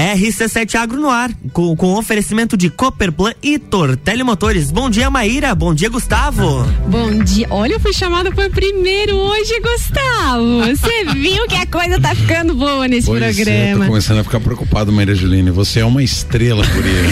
RC7 0.00 0.76
Agro 0.76 0.98
no 0.98 1.10
ar, 1.10 1.30
com, 1.52 1.76
com 1.76 1.94
oferecimento 1.94 2.56
de 2.56 2.70
Copperplan 2.70 3.34
e 3.42 3.58
Tortelli 3.58 4.22
Motores. 4.22 4.70
Bom 4.70 4.88
dia, 4.88 5.10
Maíra. 5.10 5.54
Bom 5.54 5.74
dia, 5.74 5.90
Gustavo. 5.90 6.64
Bom 6.88 7.22
dia. 7.22 7.46
Olha, 7.50 7.74
eu 7.74 7.80
fui 7.80 7.92
chamada 7.92 8.32
por 8.32 8.48
primeiro 8.50 9.14
hoje, 9.16 9.60
Gustavo. 9.60 10.60
Você 10.66 11.04
viu 11.14 11.46
que 11.46 11.54
a 11.54 11.66
coisa 11.66 12.00
tá 12.00 12.14
ficando 12.14 12.54
boa 12.54 12.88
nesse 12.88 13.06
pois 13.08 13.36
programa. 13.36 13.50
É, 13.50 13.86
tô 13.86 13.86
começando 13.86 14.18
a 14.20 14.24
ficar 14.24 14.40
preocupado, 14.40 14.90
Maíra 14.90 15.14
Juline. 15.14 15.50
Você 15.50 15.80
é 15.80 15.84
uma 15.84 16.02
estrela, 16.02 16.66
Curiana. 16.66 17.10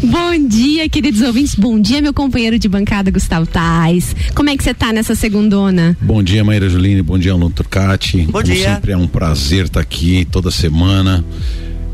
Bom 0.02 0.48
dia, 0.48 0.88
queridos 0.88 1.20
ouvintes. 1.20 1.54
Bom 1.54 1.78
dia, 1.78 2.00
meu 2.00 2.14
companheiro 2.14 2.58
de 2.58 2.68
bancada, 2.68 3.10
Gustavo 3.10 3.46
Tais. 3.46 4.16
Como 4.34 4.48
é 4.48 4.56
que 4.56 4.64
você 4.64 4.72
tá 4.72 4.92
nessa 4.92 5.14
segundona? 5.14 5.94
Bom 6.00 6.22
dia, 6.22 6.42
Maíra 6.42 6.70
Juline. 6.70 7.02
Bom 7.02 7.18
dia, 7.18 7.32
Alan 7.32 7.50
Turcati. 7.50 8.22
Bom 8.22 8.32
Como 8.32 8.44
dia. 8.44 8.74
sempre, 8.74 8.92
é 8.92 8.96
um 8.96 9.06
prazer 9.06 9.66
estar 9.66 9.80
aqui 9.80 10.26
toda 10.30 10.53
semana. 10.54 11.24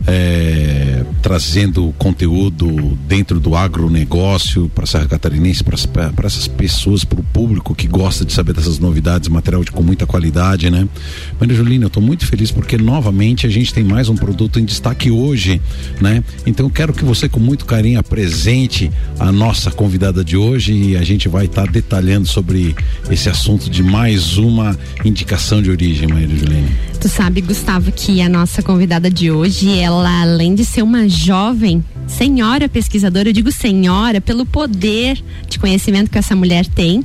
É, 0.07 1.05
trazendo 1.21 1.95
conteúdo 1.99 2.99
dentro 3.07 3.39
do 3.39 3.55
agronegócio 3.55 4.71
para 4.75 4.87
Serra 4.87 5.07
Catarinense, 5.07 5.63
para 5.63 6.27
essas 6.27 6.49
pessoas, 6.49 7.05
para 7.05 7.21
o 7.21 7.23
público 7.23 7.75
que 7.75 7.87
gosta 7.87 8.25
de 8.25 8.33
saber 8.33 8.55
dessas 8.55 8.79
novidades, 8.79 9.29
material 9.29 9.63
de, 9.63 9.71
com 9.71 9.83
muita 9.83 10.07
qualidade, 10.07 10.71
né? 10.71 10.89
Maria 11.39 11.55
Julina, 11.55 11.85
eu 11.85 11.89
estou 11.89 12.03
muito 12.03 12.27
feliz 12.27 12.51
porque 12.51 12.77
novamente 12.77 13.47
a 13.47 13.51
gente 13.51 13.73
tem 13.73 13.85
mais 13.85 14.09
um 14.09 14.17
produto 14.17 14.59
em 14.59 14.65
destaque 14.65 15.11
hoje, 15.11 15.61
né? 16.01 16.25
Então 16.47 16.67
eu 16.67 16.71
quero 16.71 16.93
que 16.93 17.05
você 17.05 17.29
com 17.29 17.41
muito 17.41 17.67
carinho 17.67 17.99
apresente 17.99 18.91
a 19.19 19.31
nossa 19.31 19.71
convidada 19.71 20.25
de 20.25 20.37
hoje 20.37 20.73
e 20.73 20.97
a 20.97 21.03
gente 21.03 21.29
vai 21.29 21.45
estar 21.45 21.67
tá 21.67 21.71
detalhando 21.71 22.27
sobre 22.27 22.75
esse 23.11 23.29
assunto 23.29 23.69
de 23.69 23.83
mais 23.83 24.39
uma 24.39 24.77
indicação 25.05 25.63
de 25.63 25.71
origem, 25.71 26.09
Maria 26.09 26.29
Julina. 26.29 26.90
Tu 27.01 27.09
sabe, 27.09 27.41
Gustavo, 27.41 27.91
que 27.91 28.21
a 28.21 28.29
nossa 28.29 28.63
convidada 28.63 29.11
de 29.11 29.31
hoje, 29.31 29.79
ela 29.79 30.21
além 30.21 30.55
de 30.55 30.67
ser 30.67 30.83
uma 30.83 31.09
jovem 31.09 31.83
senhora 32.07 32.69
pesquisadora, 32.69 33.31
eu 33.31 33.33
digo 33.33 33.51
senhora 33.51 34.21
pelo 34.21 34.45
poder 34.45 35.19
de 35.49 35.59
conhecimento 35.59 36.11
que 36.11 36.19
essa 36.19 36.37
mulher 36.37 36.67
tem, 36.67 37.03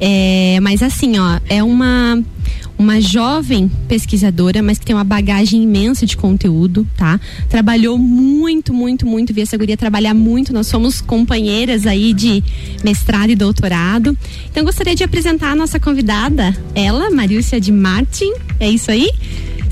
é, 0.00 0.58
mas 0.60 0.82
assim, 0.82 1.18
ó, 1.20 1.38
é 1.48 1.62
uma 1.62 2.20
uma 2.78 3.00
jovem 3.00 3.70
pesquisadora, 3.88 4.62
mas 4.62 4.78
que 4.78 4.86
tem 4.86 4.94
uma 4.94 5.04
bagagem 5.04 5.62
imensa 5.62 6.06
de 6.06 6.16
conteúdo, 6.16 6.86
tá? 6.96 7.20
Trabalhou 7.48 7.98
muito, 7.98 8.72
muito, 8.72 9.06
muito, 9.06 9.34
vi 9.34 9.40
essa 9.40 9.56
guria 9.56 9.76
trabalhar 9.76 10.14
muito, 10.14 10.52
nós 10.52 10.66
somos 10.66 11.00
companheiras 11.00 11.86
aí 11.86 12.12
de 12.12 12.42
mestrado 12.84 13.30
e 13.30 13.34
doutorado. 13.36 14.16
Então 14.50 14.64
gostaria 14.64 14.94
de 14.94 15.04
apresentar 15.04 15.52
a 15.52 15.56
nossa 15.56 15.80
convidada, 15.80 16.56
ela, 16.74 17.10
Marícia 17.10 17.60
de 17.60 17.72
Martin, 17.72 18.32
é 18.60 18.70
isso 18.70 18.90
aí? 18.90 19.10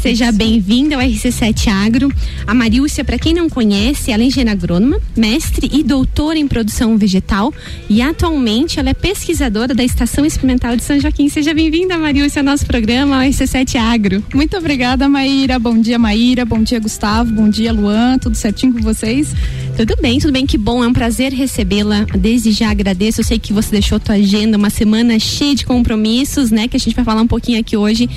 Seja 0.07 0.31
bem-vinda 0.31 0.95
ao 0.95 1.03
RC7 1.03 1.67
Agro. 1.67 2.13
A 2.47 2.55
Marícia, 2.55 3.03
para 3.03 3.19
quem 3.19 3.35
não 3.35 3.49
conhece, 3.49 4.13
ela 4.13 4.23
é 4.23 4.27
engenheira 4.27 4.53
agrônoma, 4.53 5.01
mestre 5.17 5.69
e 5.73 5.83
doutora 5.83 6.39
em 6.39 6.47
produção 6.47 6.97
vegetal 6.97 7.53
e 7.91 8.01
atualmente 8.01 8.79
ela 8.79 8.91
é 8.91 8.95
pesquisadora 8.95 9.75
da 9.75 9.83
Estação 9.83 10.25
Experimental 10.25 10.77
de 10.77 10.85
São 10.85 11.01
Joaquim. 11.01 11.29
Seja 11.29 11.53
bem-vinda, 11.53 11.99
Marícia, 11.99 12.39
ao 12.39 12.45
nosso 12.45 12.65
programa, 12.67 13.17
ao 13.17 13.23
RC7 13.29 13.75
Agro. 13.81 14.23
Muito 14.33 14.57
obrigada, 14.57 15.09
Maíra. 15.09 15.59
Bom 15.59 15.77
dia, 15.77 15.99
Maíra. 15.99 16.45
Bom 16.45 16.63
dia, 16.63 16.79
Gustavo. 16.79 17.33
Bom 17.33 17.49
dia, 17.49 17.73
Luan. 17.73 18.17
Tudo 18.21 18.37
certinho 18.37 18.75
com 18.75 18.83
vocês? 18.83 19.35
Tudo 19.77 19.95
bem, 20.01 20.19
tudo 20.19 20.33
bem, 20.33 20.47
que 20.47 20.57
bom, 20.57 20.83
é 20.83 20.89
um 20.89 20.93
prazer 20.93 21.35
recebê-la. 21.35 22.07
Desde 22.19 22.51
já 22.51 22.71
agradeço. 22.71 23.21
Eu 23.21 23.25
sei 23.25 23.39
que 23.39 23.53
você 23.53 23.73
deixou 23.73 24.01
tua 24.01 24.15
agenda 24.15 24.57
uma 24.57 24.71
semana 24.71 25.19
cheia 25.19 25.55
de 25.55 25.67
compromissos, 25.67 26.51
né? 26.51 26.67
Que 26.67 26.79
a 26.79 26.81
gente 26.81 26.97
vai 26.97 27.05
falar 27.05 27.21
um 27.21 27.27
pouquinho 27.27 27.61
aqui 27.61 27.77
hoje. 27.77 28.09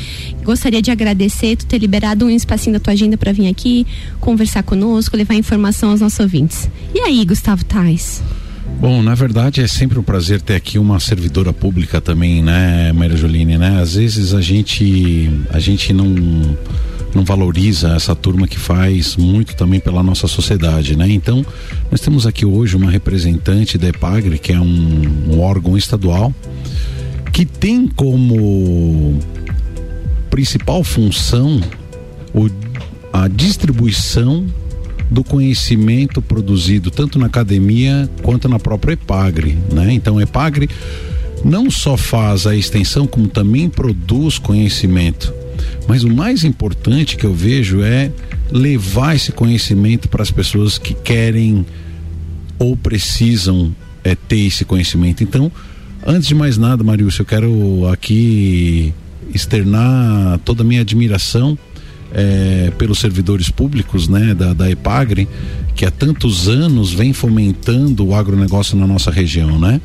Gostaria 0.42 0.82
de 0.82 0.90
agradecer 0.90 1.58
tu 1.58 1.66
ter 1.66 1.78
liberado 1.78 2.26
um 2.26 2.30
espacinho 2.30 2.76
da 2.76 2.80
tua 2.80 2.94
agenda 2.94 3.18
para 3.18 3.34
vir 3.34 3.50
aqui 3.50 3.86
conversar 4.22 4.64
conosco, 4.64 5.18
levar 5.18 5.36
informação 5.36 5.90
aos 5.90 6.00
nossos 6.00 6.22
ouvintes. 6.22 6.70
E 6.96 7.02
aí, 7.02 7.26
Gustavo 7.26 7.66
Tais? 7.66 8.24
Bom, 8.80 9.04
na 9.04 9.14
verdade 9.14 9.60
é 9.60 9.68
sempre 9.68 10.00
um 10.00 10.04
prazer 10.04 10.40
ter 10.40 10.56
aqui 10.56 10.80
uma 10.80 10.98
servidora 11.02 11.52
pública 11.52 12.00
também, 12.00 12.42
né, 12.42 12.94
Maria 12.94 13.18
Joline, 13.18 13.58
né? 13.58 13.82
Às 13.82 13.96
vezes 13.96 14.34
a 14.34 14.40
gente 14.40 15.30
a 15.50 15.60
gente 15.60 15.92
não 15.92 16.08
não 17.14 17.24
valoriza 17.24 17.96
essa 17.96 18.16
turma 18.16 18.48
que 18.48 18.60
faz 18.60 19.16
muito 19.16 19.56
também 19.56 19.80
pela 19.80 20.04
nossa 20.04 20.28
sociedade, 20.28 20.96
né? 20.96 21.10
Então, 21.10 21.46
nós 21.92 22.02
temos 22.02 22.28
aqui 22.28 22.46
hoje 22.46 22.76
uma 22.76 22.90
representante 22.90 23.78
da 23.78 23.88
EPAGRE, 23.88 24.38
que 24.38 24.54
é 24.54 24.60
um, 24.60 25.32
um 25.32 25.40
órgão 25.40 25.78
estadual, 25.78 26.34
que 27.32 27.46
tem 27.46 27.88
como 27.88 29.20
principal 30.30 30.84
função 30.84 31.62
o, 32.34 32.48
a 33.12 33.28
distribuição 33.28 34.46
do 35.10 35.24
conhecimento 35.24 36.22
produzido 36.22 36.92
tanto 36.92 37.18
na 37.18 37.26
academia 37.26 38.08
quanto 38.22 38.48
na 38.48 38.60
própria 38.60 38.94
EPAGRE, 38.94 39.58
né? 39.74 39.92
Então, 39.92 40.20
a 40.20 40.24
EPAGRE 40.24 40.70
não 41.44 41.72
só 41.72 41.98
faz 41.98 42.46
a 42.46 42.56
extensão, 42.56 43.08
como 43.08 43.28
também 43.28 43.70
produz 43.70 44.38
conhecimento. 44.38 45.34
Mas 45.88 46.04
o 46.04 46.10
mais 46.14 46.44
importante 46.44 47.16
que 47.18 47.26
eu 47.26 47.34
vejo 47.34 47.82
é 47.82 48.12
levar 48.52 49.16
esse 49.16 49.32
conhecimento 49.32 50.08
para 50.10 50.24
as 50.24 50.32
pessoas 50.32 50.78
que 50.78 50.94
querem 50.94 51.66
ou 52.58 52.76
precisam 52.76 53.74
é, 54.04 54.16
ter 54.16 54.40
esse 54.40 54.66
conhecimento. 54.66 55.24
Então, 55.24 55.52
antes 56.06 56.28
de 56.28 56.36
mais 56.36 56.58
nada, 56.58 56.84
Mariúcio, 56.84 57.22
eu 57.22 57.26
quero 57.26 57.88
aqui 57.92 58.94
externar 59.34 60.40
toda 60.40 60.64
a 60.64 60.66
minha 60.66 60.82
admiração 60.82 61.58
é, 62.12 62.72
pelos 62.78 63.00
servidores 63.00 63.50
públicos 63.50 64.08
né, 64.08 64.34
da, 64.34 64.54
da 64.54 64.70
EPAGRE, 64.70 65.28
que 65.76 65.86
há 65.86 65.92
tantos 65.92 66.48
anos 66.48 66.92
vem 66.92 67.14
fomentando 67.14 68.08
o 68.08 68.16
agronegócio 68.16 68.78
na 68.78 68.88
nossa 68.88 69.12
região. 69.12 69.60
Né? 69.60 69.80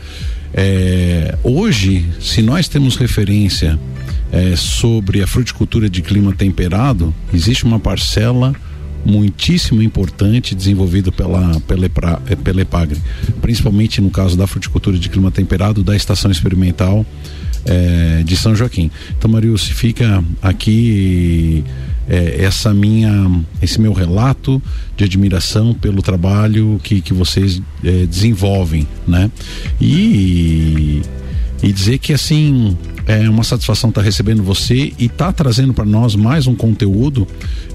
É, 0.52 1.36
hoje, 1.42 2.04
se 2.20 2.42
nós 2.42 2.68
temos 2.68 2.96
referência 2.96 3.78
é, 4.34 4.56
sobre 4.56 5.22
a 5.22 5.28
fruticultura 5.28 5.88
de 5.88 6.02
clima 6.02 6.34
temperado, 6.34 7.14
existe 7.32 7.64
uma 7.64 7.78
parcela 7.78 8.52
muitíssimo 9.06 9.80
importante 9.80 10.56
desenvolvida 10.56 11.12
pela, 11.12 11.60
pela, 11.60 11.88
pela 12.42 12.60
EPAGRE, 12.62 13.00
principalmente 13.40 14.00
no 14.00 14.10
caso 14.10 14.36
da 14.36 14.46
fruticultura 14.46 14.98
de 14.98 15.08
clima 15.08 15.30
temperado 15.30 15.84
da 15.84 15.94
estação 15.94 16.32
experimental 16.32 17.06
é, 17.64 18.24
de 18.24 18.36
São 18.36 18.56
Joaquim. 18.56 18.90
Então, 19.16 19.30
Marius, 19.30 19.68
fica 19.68 20.24
aqui 20.42 21.62
é, 22.08 22.42
essa 22.42 22.74
minha, 22.74 23.40
esse 23.62 23.80
meu 23.80 23.92
relato 23.92 24.60
de 24.96 25.04
admiração 25.04 25.74
pelo 25.74 26.02
trabalho 26.02 26.80
que, 26.82 27.00
que 27.00 27.14
vocês 27.14 27.62
é, 27.84 28.04
desenvolvem, 28.06 28.88
né? 29.06 29.30
E, 29.80 31.02
e 31.64 31.72
dizer 31.72 31.98
que 31.98 32.12
assim 32.12 32.76
é 33.06 33.28
uma 33.28 33.42
satisfação 33.42 33.88
estar 33.88 34.02
tá 34.02 34.04
recebendo 34.04 34.42
você 34.42 34.92
e 34.98 35.06
estar 35.06 35.26
tá 35.26 35.32
trazendo 35.32 35.72
para 35.72 35.86
nós 35.86 36.14
mais 36.14 36.46
um 36.46 36.54
conteúdo 36.54 37.26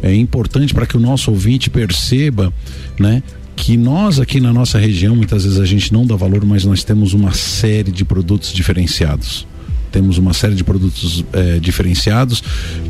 é 0.04 0.14
importante 0.14 0.76
para 0.76 0.86
que 0.86 0.96
o 0.96 1.00
nosso 1.00 1.32
ouvinte 1.32 1.72
perceba, 1.72 2.54
né? 3.00 3.24
Que 3.56 3.76
nós 3.76 4.20
aqui 4.20 4.40
na 4.40 4.54
nossa 4.54 4.78
região, 4.78 5.16
muitas 5.16 5.44
vezes 5.44 5.60
a 5.60 5.66
gente 5.66 5.92
não 5.92 6.06
dá 6.06 6.16
valor, 6.16 6.46
mas 6.46 6.64
nós 6.64 6.84
temos 6.84 7.14
uma 7.14 7.34
série 7.34 7.92
de 7.92 8.06
produtos 8.06 8.54
diferenciados 8.54 9.48
temos 9.92 10.20
uma 10.20 10.34
série 10.34 10.54
de 10.54 10.64
produtos 10.64 11.26
é, 11.34 11.60
diferenciados 11.60 12.44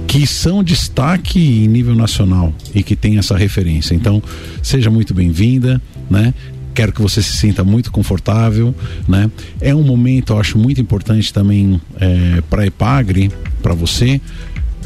que 0.06 0.28
são 0.28 0.62
destaque 0.62 1.40
em 1.40 1.66
nível 1.66 1.96
nacional 1.96 2.54
e 2.76 2.84
que 2.84 2.94
tem 2.94 3.18
essa 3.18 3.38
referência. 3.38 3.96
Então, 3.96 4.22
seja 4.62 4.90
muito 4.90 5.14
bem-vinda, 5.14 5.82
né? 6.10 6.34
Quero 6.74 6.94
que 6.94 7.02
você 7.02 7.22
se 7.22 7.36
sinta 7.36 7.64
muito 7.64 7.92
confortável, 7.92 8.74
né? 9.08 9.30
É 9.60 9.74
um 9.76 9.84
momento, 9.84 10.34
eu 10.34 10.40
acho 10.40 10.58
muito 10.58 10.80
importante 10.80 11.34
também 11.34 11.80
é, 12.00 12.42
para 12.50 12.66
Epagre, 12.66 13.32
para 13.62 13.74
você, 13.74 14.22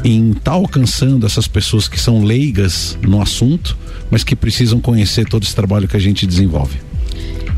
em 0.02 0.30
estar 0.30 0.42
tá 0.42 0.52
alcançando 0.52 1.24
essas 1.26 1.46
pessoas 1.46 1.86
que 1.88 2.00
são 2.00 2.24
leigas 2.24 2.98
no 3.02 3.20
assunto, 3.20 3.76
mas 4.10 4.24
que 4.24 4.34
precisam 4.34 4.80
conhecer 4.80 5.26
todo 5.26 5.44
esse 5.44 5.54
trabalho 5.54 5.86
que 5.86 5.96
a 5.96 6.00
gente 6.00 6.26
desenvolve. 6.26 6.78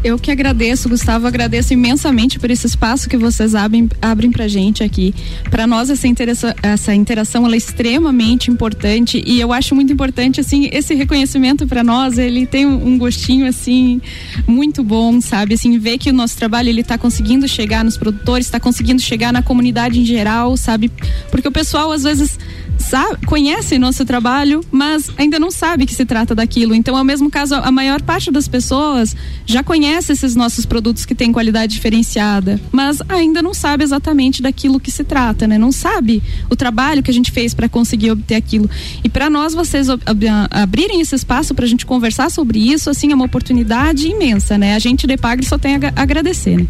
Eu 0.07 0.21
que 0.21 0.31
agradeço, 0.31 0.89
Gustavo, 0.89 1.27
agradeço 1.27 1.73
imensamente 1.73 2.39
por 2.39 2.49
esse 2.49 2.65
espaço 2.65 3.09
que 3.09 3.17
vocês 3.17 3.57
abrem, 3.57 3.89
abrem 4.01 4.31
pra 4.31 4.47
gente 4.47 4.85
aqui. 4.85 5.13
Para 5.51 5.67
nós 5.67 5.91
essa, 5.91 6.07
interação, 6.07 6.55
essa 6.63 6.95
interação 6.95 7.45
é 7.53 7.57
extremamente 7.57 8.49
importante 8.49 9.21
e 9.27 9.41
eu 9.41 9.53
acho 9.53 9.75
muito 9.75 9.93
importante 9.93 10.41
assim 10.41 10.69
esse 10.71 10.95
reconhecimento 10.95 11.67
para 11.67 11.83
nós, 11.83 12.19
ele 12.19 12.47
tem 12.47 12.65
um 12.65 12.97
gostinho 12.97 13.49
assim 13.49 14.01
muito 14.47 14.85
bom, 14.85 15.21
sabe? 15.21 15.55
Assim, 15.55 15.77
ver 15.77 15.99
que 15.99 16.09
o 16.09 16.13
nosso 16.13 16.37
trabalho 16.37 16.69
ele 16.69 16.85
tá 16.85 16.97
conseguindo 16.97 17.49
chegar 17.49 17.85
nos 17.85 17.97
produtores, 17.97 18.47
está 18.47 18.61
conseguindo 18.61 19.03
chegar 19.03 19.33
na 19.33 19.43
comunidade 19.43 20.01
em 20.01 20.05
geral, 20.05 20.57
sabe? 20.57 20.89
Porque 21.33 21.49
o 21.49 21.53
pessoal 21.53 21.91
às 21.91 22.05
vezes 22.05 22.39
sabe, 22.87 23.27
conhecem 23.27 23.79
nosso 23.79 24.05
trabalho, 24.05 24.61
mas 24.71 25.11
ainda 25.17 25.39
não 25.39 25.51
sabe 25.51 25.87
que 25.87 25.95
se 25.95 26.05
trata 26.05 26.35
daquilo. 26.35 26.75
Então, 26.75 26.97
é 26.97 27.01
o 27.01 27.05
mesmo 27.05 27.29
caso, 27.29 27.55
a 27.55 27.71
maior 27.71 28.01
parte 28.01 28.31
das 28.31 28.47
pessoas 28.47 29.17
já 29.45 29.63
conhece 29.63 30.13
esses 30.13 30.35
nossos 30.37 30.65
produtos 30.65 31.05
que 31.05 31.15
têm 31.15 31.33
qualidade 31.33 31.75
diferenciada, 31.75 32.61
mas 32.71 33.03
ainda 33.09 33.43
não 33.43 33.53
sabe 33.53 33.83
exatamente 33.83 34.41
daquilo 34.41 34.79
que 34.79 34.91
se 34.91 35.05
trata, 35.05 35.47
né? 35.47 35.59
Não 35.59 35.73
sabe 35.73 36.23
o 36.49 36.57
trabalho 36.57 37.03
que 37.03 37.11
a 37.11 37.15
gente 37.15 37.33
fez 37.33 37.53
para 37.53 37.69
conseguir 37.69 38.11
obter 38.13 38.37
aquilo. 38.37 38.71
E 39.03 39.09
para 39.09 39.29
nós, 39.29 39.53
vocês 39.53 39.89
abrirem 40.51 41.01
esse 41.01 41.15
espaço 41.15 41.55
para 41.55 41.65
a 41.65 41.69
gente 41.69 41.85
conversar 41.85 42.31
sobre 42.31 42.59
isso, 42.59 42.89
assim, 42.89 43.11
é 43.11 43.15
uma 43.15 43.25
oportunidade 43.25 44.07
imensa, 44.09 44.57
né? 44.57 44.75
A 44.75 44.79
gente 44.79 45.07
de 45.07 45.17
Pagre 45.17 45.45
só 45.45 45.59
tem 45.59 45.75
a 45.77 45.93
agradecer, 45.97 46.57
né? 46.57 46.67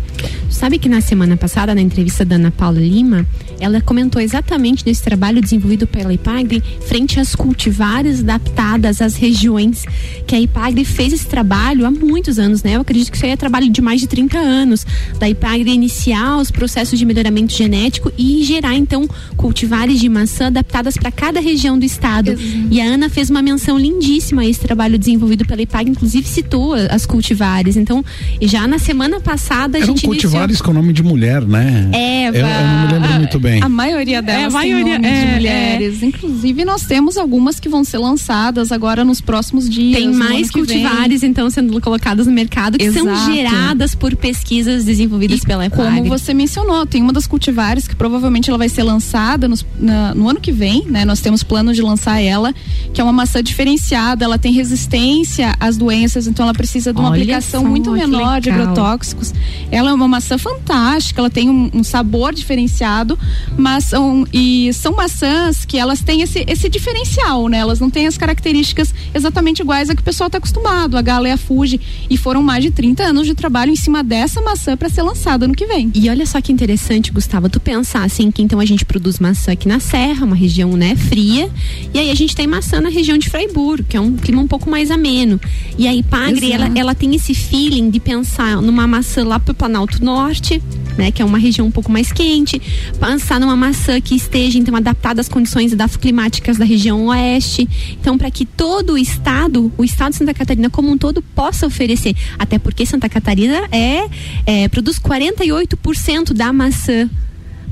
Sabe 0.49 0.79
que 0.79 0.89
na 0.89 1.01
semana 1.01 1.37
passada, 1.37 1.75
na 1.75 1.81
entrevista 1.81 2.25
da 2.25 2.37
Ana 2.37 2.51
Paula 2.51 2.81
Lima, 2.81 3.27
ela 3.61 3.81
comentou 3.81 4.21
exatamente 4.21 4.85
desse 4.85 5.03
trabalho 5.03 5.41
desenvolvido 5.41 5.87
pela 5.87 6.06
IPAGRE 6.13 6.63
frente 6.87 7.19
às 7.21 7.35
cultivares 7.35 8.21
adaptadas 8.21 9.01
às 9.01 9.17
regiões. 9.17 9.85
Que 10.27 10.35
a 10.35 10.41
IPAGRE 10.41 10.85
fez 10.85 11.13
esse 11.13 11.27
trabalho 11.27 11.87
há 11.87 11.91
muitos 11.91 12.39
anos, 12.39 12.63
né? 12.63 12.77
Eu 12.77 12.81
acredito 12.81 13.11
que 13.11 13.17
isso 13.17 13.27
aí 13.27 13.33
é 13.33 13.37
trabalho 13.37 13.69
de 13.71 13.81
mais 13.81 14.01
de 14.01 14.07
30 14.07 14.39
anos. 14.39 14.87
Da 15.19 15.29
IPAGRE 15.29 15.71
iniciar 15.71 16.39
os 16.39 16.51
processos 16.51 16.99
de 16.99 17.05
melhoramento 17.05 17.53
genético 17.53 18.13
e 18.17 18.43
gerar, 18.45 18.75
então, 18.75 19.09
cultivares 19.37 20.01
de 20.01 20.09
maçã 20.09 20.47
adaptadas 20.47 20.97
para 20.97 21.11
cada 21.11 21.41
região 21.41 21.79
do 21.79 21.85
estado. 21.85 22.33
Exato. 22.33 22.69
E 22.71 22.81
a 22.81 22.85
Ana 22.85 23.09
fez 23.09 23.31
uma 23.31 23.43
menção 23.43 23.79
lindíssima 23.79 24.43
a 24.43 24.47
esse 24.47 24.61
trabalho 24.61 24.99
desenvolvido 24.99 25.45
pela 25.45 25.63
IPAGRE, 25.63 25.91
inclusive 25.91 26.27
citou 26.27 26.75
as 26.75 27.07
cultivares. 27.07 27.77
Então, 27.77 28.05
já 28.43 28.67
na 28.67 28.79
semana 28.79 29.21
passada 29.21 29.79
a 29.79 29.81
Eram 29.81 29.95
gente. 29.95 30.07
cultivares 30.07 30.57
iniciou... 30.57 30.67
com 30.67 30.73
nome 30.73 30.93
de 30.93 31.03
mulher, 31.03 31.43
né? 31.43 31.89
Eva. 31.93 32.39
Eu, 32.39 32.47
eu 32.47 32.67
não 32.67 32.87
me 32.87 32.93
lembro 32.93 33.19
muito 33.19 33.41
bem. 33.41 33.63
A 33.63 33.69
maioria 33.69 34.23
delas 34.23 34.43
é, 34.43 34.47
a 34.47 34.51
maioria, 34.51 35.01
tem 35.01 35.11
é, 35.11 35.25
de 35.25 35.33
mulheres. 35.33 35.96
Inclusive, 36.05 36.65
nós 36.65 36.85
temos 36.85 37.17
algumas 37.17 37.61
que 37.61 37.69
vão 37.69 37.85
ser 37.85 37.99
lançadas 37.99 38.73
agora 38.73 39.05
nos 39.05 39.21
próximos 39.21 39.69
dias. 39.69 40.01
Tem 40.01 40.13
mais 40.13 40.51
cultivares, 40.51 41.23
então, 41.23 41.49
sendo 41.51 41.81
colocadas 41.81 42.27
no 42.27 42.33
mercado, 42.33 42.79
que 42.79 42.85
Exato. 42.85 43.07
são 43.07 43.35
geradas 43.35 43.95
por 43.95 44.15
pesquisas 44.17 44.85
desenvolvidas 44.85 45.43
e 45.43 45.47
pela 45.47 45.67
EPAG. 45.67 45.97
Como 45.99 46.09
você 46.09 46.35
mencionou, 46.35 46.87
tem 46.87 47.03
uma 47.03 47.13
das 47.13 47.27
cultivares 47.27 47.87
que 47.87 47.95
provavelmente 47.95 48.51
ela 48.51 48.59
vai 48.59 48.69
ser 48.69 48.83
lançada 48.83 49.49
nos, 49.49 49.65
na, 49.79 50.15
no 50.15 50.29
ano 50.29 50.41
que 50.41 50.53
vem, 50.53 50.85
né? 50.87 51.05
Nós 51.05 51.21
temos 51.21 51.43
plano 51.43 51.73
de 51.73 51.83
lançar 51.83 52.21
ela, 52.21 52.55
que 52.93 53.01
é 53.01 53.05
uma 53.05 53.13
maçã 53.13 53.43
diferenciada, 53.43 54.25
ela 54.25 54.39
tem 54.39 54.53
resistência 54.53 55.55
às 55.61 55.77
doenças, 55.77 56.27
então 56.27 56.45
ela 56.45 56.55
precisa 56.55 56.93
de 56.93 56.99
uma 56.99 57.11
Olha 57.11 57.23
aplicação 57.23 57.63
só, 57.63 57.69
muito 57.69 57.91
menor 57.93 58.41
de 58.41 58.51
agrotóxicos. 58.51 59.33
Ela 59.71 59.91
é 59.91 59.95
uma 59.95 60.09
maçã 60.09 60.39
fantástica, 60.39 61.21
ela 61.21 61.31
tem 61.31 61.49
um, 61.49 61.71
um 61.73 61.85
sabor 61.85 62.35
diferenciado, 62.35 63.19
mas 63.57 63.85
são, 63.85 64.27
e 64.33 64.73
são 64.73 64.95
maçãs 64.95 65.65
que 65.65 65.79
elas 65.87 66.03
têm 66.03 66.23
esse, 66.23 66.45
esse 66.47 66.69
diferencial, 66.69 67.49
né? 67.49 67.59
Elas 67.59 67.81
não 67.81 67.89
têm 67.89 68.07
as 68.07 68.19
características 68.19 68.95
exatamente 69.15 69.61
iguais 69.61 69.89
a 69.89 69.95
que 69.95 70.03
o 70.03 70.05
pessoal 70.05 70.27
está 70.27 70.39
acostumado, 70.39 70.97
a 70.97 71.03
Gala 71.03 71.29
e 71.29 71.33
a 71.33 71.37
Fuji. 71.37 71.81
E 72.11 72.17
foram 72.17 72.43
mais 72.43 72.63
de 72.63 72.71
30 72.71 73.05
anos 73.05 73.27
de 73.27 73.35
trabalho 73.35 73.71
em 73.71 73.77
cima 73.77 74.03
dessa 74.03 74.41
maçã 74.43 74.77
para 74.77 74.89
ser 74.89 75.03
lançada 75.03 75.47
no 75.49 75.55
que 75.55 75.67
vem. 75.67 75.91
E 75.95 76.11
olha 76.11 76.27
só 76.27 76.41
que 76.41 76.53
interessante, 76.53 77.13
Gustavo, 77.13 77.49
tu 77.49 77.61
pensar 77.61 78.05
assim 78.05 78.31
que 78.31 78.43
então 78.43 78.61
a 78.61 78.65
gente 78.65 78.85
produz 78.85 79.19
maçã 79.19 79.53
aqui 79.53 79.69
na 79.69 79.81
Serra, 79.81 80.27
uma 80.27 80.37
região 80.37 80.77
né, 80.77 80.97
fria, 80.97 81.51
e 81.95 81.99
aí 81.99 82.11
a 82.11 82.15
gente 82.15 82.35
tem 82.35 82.47
maçã 82.47 82.81
na 82.81 82.89
região 82.89 83.17
de 83.17 83.31
Freiburg, 83.31 83.85
que 83.85 83.97
é 83.97 84.01
um 84.01 84.17
clima 84.17 84.43
um 84.43 84.49
pouco 84.49 84.69
mais 84.69 84.91
ameno. 84.91 85.41
E 85.79 85.87
aí 85.87 86.03
Pagre, 86.03 86.53
ela, 86.53 86.71
ela 86.75 86.95
tem 86.95 87.15
esse 87.15 87.35
feeling 87.35 87.91
de 87.91 88.01
pensar 88.01 88.61
numa 88.61 88.87
maçã 88.87 89.25
lá 89.25 89.39
pro 89.39 89.55
Planalto 89.55 90.05
Norte, 90.05 90.63
né, 90.97 91.11
que 91.11 91.23
é 91.23 91.25
uma 91.25 91.39
região 91.39 91.67
um 91.67 91.71
pouco 91.71 91.93
mais 91.93 92.11
quente, 92.13 92.61
pensar 92.99 93.39
numa 93.39 93.57
maçã 93.57 94.01
que 94.01 94.15
esteja 94.15 94.59
então 94.59 94.75
adaptada 94.75 95.21
às 95.21 95.29
condições 95.29 95.66
climáticas 95.97 96.57
da 96.57 96.65
região 96.65 97.07
oeste. 97.07 97.69
Então, 97.93 98.17
para 98.17 98.31
que 98.31 98.45
todo 98.45 98.95
o 98.95 98.99
estado, 98.99 99.73
o 99.77 99.85
estado 99.85 100.13
de 100.13 100.19
Santa 100.19 100.35
Catarina 100.35 100.71
como 100.71 100.91
um 100.91 100.99
todo 100.99 101.23
possa 101.23 101.67
oferecer, 101.67 102.15
até 102.39 102.59
porque 102.59 102.87
Santa 102.87 103.09
Catarina 103.09 103.69
é, 103.73 104.09
é 104.47 104.69
produz 104.69 104.99
48% 104.99 106.33
da 106.33 106.53
maçã 106.53 107.09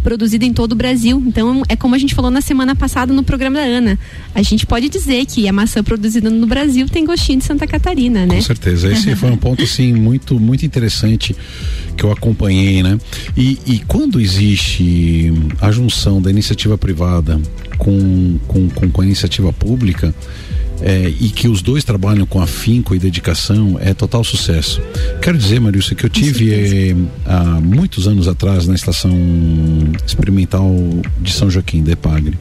produzida 0.05 0.45
em 0.45 0.53
todo 0.53 0.73
o 0.73 0.75
Brasil. 0.77 1.21
Então, 1.27 1.63
é 1.69 1.75
como 1.75 1.95
a 1.95 1.99
gente 1.99 2.15
falou 2.15 2.31
na 2.31 2.43
semana 2.43 2.77
passada 2.77 3.13
no 3.13 3.25
programa 3.25 3.57
da 3.57 3.65
Ana. 3.65 3.99
A 4.35 4.43
gente 4.43 4.67
pode 4.67 4.89
dizer 4.91 5.25
que 5.25 5.49
a 5.49 5.53
maçã 5.53 5.83
produzida 5.83 6.29
no 6.29 6.47
Brasil 6.47 6.87
tem 6.89 7.07
gostinho 7.07 7.39
de 7.39 7.45
Santa 7.45 7.67
Catarina, 7.67 8.27
né? 8.27 8.37
Com 8.37 8.43
certeza. 8.43 8.93
Esse 8.93 9.17
foi 9.17 9.31
um 9.31 9.37
ponto, 9.37 9.63
assim, 9.63 9.95
muito, 9.97 10.39
muito 10.39 10.65
interessante 10.67 11.35
que 11.97 12.05
eu 12.05 12.13
acompanhei, 12.13 12.83
né? 12.83 12.99
E, 13.35 13.59
e 13.67 13.79
quando 13.89 14.21
existe 14.21 15.33
a 15.61 15.73
junção 15.73 16.21
da 16.21 16.31
iniciativa 16.31 16.77
privada 16.77 17.41
com, 17.79 18.39
com, 18.47 18.69
com, 18.69 18.91
com 18.91 19.01
a 19.01 19.07
iniciativa 19.07 19.53
pública, 19.53 20.15
é, 20.87 21.09
e 21.19 21.31
que 21.31 21.49
os 21.49 21.63
dois 21.63 21.83
trabalham 21.83 22.27
com 22.27 22.43
afinco 22.43 22.95
e 22.95 22.99
dedicação, 22.99 23.79
é 23.81 23.95
total 23.95 24.23
sucesso. 24.23 24.83
Quero 25.23 25.39
dizer, 25.39 25.59
Marilson, 25.59 25.95
que 25.95 26.05
eu 26.05 26.11
tive 26.11 26.53
é, 26.53 26.95
há 27.25 27.59
muitos 27.59 28.07
anos 28.07 28.29
atrás 28.29 28.67
na 28.67 28.75
estação 28.75 29.11
experimental 30.07 30.71
de 31.23 31.33
São 31.33 31.51
Joaquim, 31.51 31.83
de 31.83 31.93
Epagre. 31.93 32.39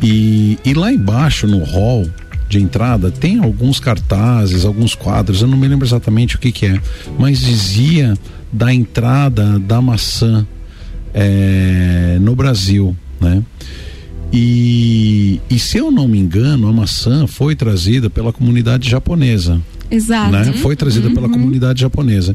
E, 0.00 0.56
e 0.64 0.74
lá 0.74 0.92
embaixo, 0.92 1.48
no 1.48 1.64
hall 1.64 2.08
de 2.48 2.62
entrada, 2.62 3.10
tem 3.10 3.40
alguns 3.40 3.80
cartazes, 3.80 4.64
alguns 4.64 4.94
quadros, 4.94 5.42
eu 5.42 5.48
não 5.48 5.58
me 5.58 5.66
lembro 5.66 5.84
exatamente 5.84 6.36
o 6.36 6.38
que, 6.38 6.52
que 6.52 6.66
é, 6.66 6.80
mas 7.18 7.40
dizia 7.40 8.16
da 8.52 8.72
entrada 8.72 9.58
da 9.58 9.82
maçã 9.82 10.46
é, 11.12 12.16
no 12.20 12.36
Brasil, 12.36 12.96
né? 13.20 13.42
E, 14.32 15.40
e 15.48 15.58
se 15.58 15.78
eu 15.78 15.90
não 15.90 16.08
me 16.08 16.18
engano, 16.18 16.68
a 16.68 16.72
maçã 16.72 17.26
foi 17.26 17.54
trazida 17.54 18.10
pela 18.10 18.32
comunidade 18.32 18.88
japonesa. 18.90 19.60
Exato. 19.90 20.32
Né? 20.32 20.52
Foi 20.54 20.74
trazida 20.74 21.08
uhum. 21.08 21.14
pela 21.14 21.28
comunidade 21.28 21.80
japonesa. 21.80 22.34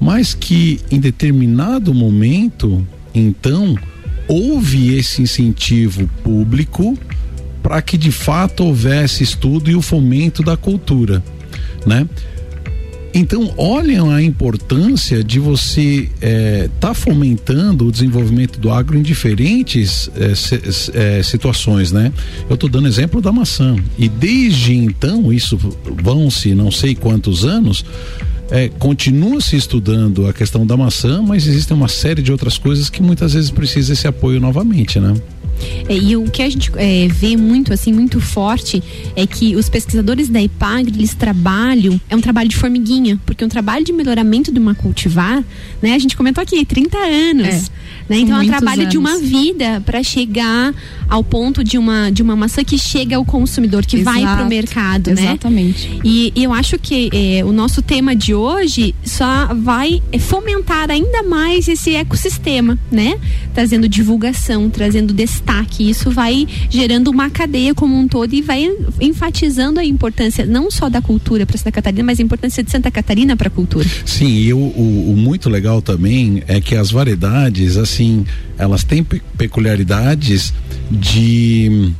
Mas 0.00 0.34
que 0.34 0.80
em 0.90 1.00
determinado 1.00 1.92
momento, 1.92 2.86
então, 3.14 3.76
houve 4.28 4.94
esse 4.94 5.22
incentivo 5.22 6.08
público 6.22 6.96
para 7.62 7.82
que 7.82 7.98
de 7.98 8.12
fato 8.12 8.64
houvesse 8.64 9.24
estudo 9.24 9.70
e 9.70 9.74
o 9.74 9.82
fomento 9.82 10.42
da 10.42 10.56
cultura, 10.56 11.22
né? 11.84 12.06
Então, 13.18 13.50
olhem 13.56 14.12
a 14.12 14.20
importância 14.20 15.24
de 15.24 15.38
você 15.38 16.10
estar 16.20 16.20
é, 16.20 16.68
tá 16.78 16.92
fomentando 16.92 17.86
o 17.86 17.90
desenvolvimento 17.90 18.60
do 18.60 18.70
agro 18.70 18.98
em 18.98 19.00
diferentes 19.00 20.10
é, 20.14 20.34
se, 20.34 20.60
é, 20.92 21.22
situações, 21.22 21.90
né? 21.90 22.12
Eu 22.46 22.56
estou 22.56 22.68
dando 22.68 22.86
exemplo 22.86 23.22
da 23.22 23.32
maçã. 23.32 23.74
E 23.96 24.06
desde 24.06 24.74
então, 24.74 25.32
isso 25.32 25.58
vão-se 26.02 26.54
não 26.54 26.70
sei 26.70 26.94
quantos 26.94 27.46
anos, 27.46 27.86
é, 28.50 28.68
continua 28.68 29.40
se 29.40 29.56
estudando 29.56 30.26
a 30.26 30.32
questão 30.34 30.66
da 30.66 30.76
maçã, 30.76 31.22
mas 31.22 31.46
existe 31.46 31.72
uma 31.72 31.88
série 31.88 32.20
de 32.20 32.30
outras 32.30 32.58
coisas 32.58 32.90
que 32.90 33.02
muitas 33.02 33.32
vezes 33.32 33.50
precisa 33.50 33.94
esse 33.94 34.06
apoio 34.06 34.38
novamente, 34.38 35.00
né? 35.00 35.14
É, 35.88 35.96
e 35.96 36.16
o 36.16 36.24
que 36.24 36.42
a 36.42 36.50
gente 36.50 36.70
é, 36.76 37.08
vê 37.08 37.36
muito, 37.36 37.72
assim, 37.72 37.92
muito 37.92 38.20
forte 38.20 38.82
é 39.14 39.26
que 39.26 39.56
os 39.56 39.68
pesquisadores 39.68 40.28
da 40.28 40.40
IPAGRE, 40.40 40.92
eles 40.96 41.14
trabalham, 41.14 42.00
é 42.08 42.16
um 42.16 42.20
trabalho 42.20 42.48
de 42.48 42.56
formiguinha, 42.56 43.20
porque 43.24 43.44
um 43.44 43.48
trabalho 43.48 43.84
de 43.84 43.92
melhoramento 43.92 44.52
de 44.52 44.58
uma 44.58 44.74
cultivar, 44.74 45.42
né? 45.80 45.94
A 45.94 45.98
gente 45.98 46.16
comentou 46.16 46.42
aqui, 46.42 46.64
30 46.64 46.98
anos. 46.98 47.46
É, 47.46 47.86
né? 48.08 48.18
Então 48.18 48.40
é 48.40 48.44
um 48.44 48.46
trabalho 48.46 48.82
anos. 48.82 48.92
de 48.92 48.98
uma 48.98 49.18
vida 49.18 49.82
para 49.84 50.02
chegar 50.02 50.74
ao 51.08 51.22
ponto 51.22 51.62
de 51.62 51.78
uma, 51.78 52.10
de 52.10 52.22
uma 52.22 52.36
maçã 52.36 52.62
que 52.64 52.78
chega 52.78 53.16
ao 53.16 53.24
consumidor, 53.24 53.84
que 53.84 53.96
Exato, 53.96 54.20
vai 54.20 54.36
para 54.36 54.44
o 54.44 54.48
mercado, 54.48 55.10
exatamente. 55.10 55.24
né? 55.24 55.30
Exatamente. 55.30 56.00
E, 56.04 56.32
e, 56.34 56.44
eu 56.44 56.52
acho 56.52 56.78
que 56.78 57.10
é, 57.12 57.44
o 57.44 57.52
nosso 57.52 57.82
tema 57.82 58.14
de 58.14 58.34
hoje 58.34 58.94
só 59.04 59.54
vai 59.54 60.02
fomentar 60.20 60.90
ainda 60.90 61.22
mais 61.22 61.68
esse 61.68 61.94
ecossistema, 61.94 62.78
né? 62.90 63.18
Trazendo 63.54 63.88
divulgação, 63.88 64.68
trazendo 64.68 65.12
destaque. 65.12 65.45
Isso 65.78 66.10
vai 66.10 66.46
gerando 66.70 67.08
uma 67.08 67.30
cadeia 67.30 67.74
como 67.74 67.96
um 67.96 68.08
todo 68.08 68.32
e 68.34 68.42
vai 68.42 68.70
enfatizando 69.00 69.78
a 69.80 69.84
importância 69.84 70.46
não 70.46 70.70
só 70.70 70.88
da 70.88 71.00
cultura 71.00 71.46
para 71.46 71.56
Santa 71.56 71.72
Catarina, 71.72 72.02
mas 72.02 72.18
a 72.18 72.22
importância 72.22 72.62
de 72.62 72.70
Santa 72.70 72.90
Catarina 72.90 73.36
para 73.36 73.48
a 73.48 73.50
cultura. 73.50 73.88
Sim, 74.04 74.28
e 74.28 74.52
o, 74.52 74.58
o, 74.58 75.12
o 75.12 75.16
muito 75.16 75.48
legal 75.48 75.82
também 75.82 76.42
é 76.46 76.60
que 76.60 76.74
as 76.74 76.90
variedades, 76.90 77.76
assim, 77.76 78.24
elas 78.58 78.84
têm 78.84 79.04
peculiaridades 79.36 80.52
de 80.90 81.92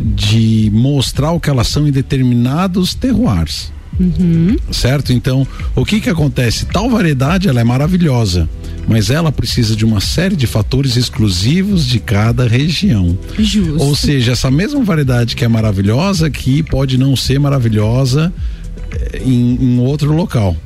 de 0.00 0.68
mostrar 0.72 1.30
o 1.30 1.38
que 1.38 1.48
elas 1.48 1.68
são 1.68 1.86
em 1.86 1.92
determinados 1.92 2.94
terroirs. 2.94 3.72
Uhum. 3.98 4.56
Certo? 4.70 5.12
Então, 5.12 5.46
o 5.76 5.84
que 5.84 6.00
que 6.00 6.10
acontece? 6.10 6.66
Tal 6.66 6.88
variedade 6.88 7.48
ela 7.48 7.60
é 7.60 7.64
maravilhosa, 7.64 8.48
mas 8.88 9.10
ela 9.10 9.30
precisa 9.30 9.76
de 9.76 9.84
uma 9.84 10.00
série 10.00 10.36
de 10.36 10.46
fatores 10.46 10.96
exclusivos 10.96 11.86
de 11.86 11.98
cada 11.98 12.46
região. 12.46 13.16
Justo. 13.38 13.82
Ou 13.82 13.94
seja, 13.94 14.32
essa 14.32 14.50
mesma 14.50 14.82
variedade 14.82 15.36
que 15.36 15.44
é 15.44 15.48
maravilhosa 15.48 16.26
aqui 16.26 16.62
pode 16.62 16.98
não 16.98 17.14
ser 17.14 17.38
maravilhosa 17.38 18.32
eh, 18.90 19.22
em, 19.24 19.58
em 19.60 19.78
outro 19.80 20.12
local. 20.12 20.56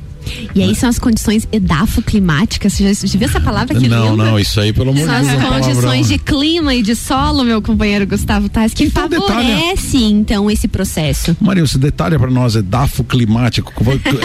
E 0.55 0.61
aí 0.63 0.75
são 0.75 0.89
as 0.89 0.99
condições 0.99 1.47
edafoclimáticas. 1.51 2.73
Você 2.73 2.93
já, 2.93 3.07
já 3.07 3.17
viu 3.19 3.27
essa 3.27 3.39
palavra 3.41 3.79
que 3.79 3.87
Não, 3.87 4.11
linda? 4.11 4.25
não, 4.25 4.39
isso 4.39 4.59
aí, 4.59 4.71
pelo 4.73 4.91
amor 4.91 5.01
de 5.01 5.05
São 5.05 5.21
Deus. 5.21 5.33
as 5.33 5.43
é 5.43 5.47
condições 5.47 6.07
de 6.07 6.17
clima 6.17 6.73
e 6.73 6.81
de 6.81 6.95
solo, 6.95 7.43
meu 7.43 7.61
companheiro 7.61 8.05
Gustavo 8.07 8.49
Tais, 8.49 8.73
que 8.73 8.85
Então, 8.85 9.09
favorece, 9.09 9.97
então, 9.97 10.49
esse 10.49 10.67
processo. 10.67 11.35
Maria, 11.39 11.65
você 11.65 11.77
detalha 11.77 12.17
pra 12.19 12.29
nós, 12.29 12.55
é 12.55 12.61
dafo 12.61 13.03
climático. 13.03 13.73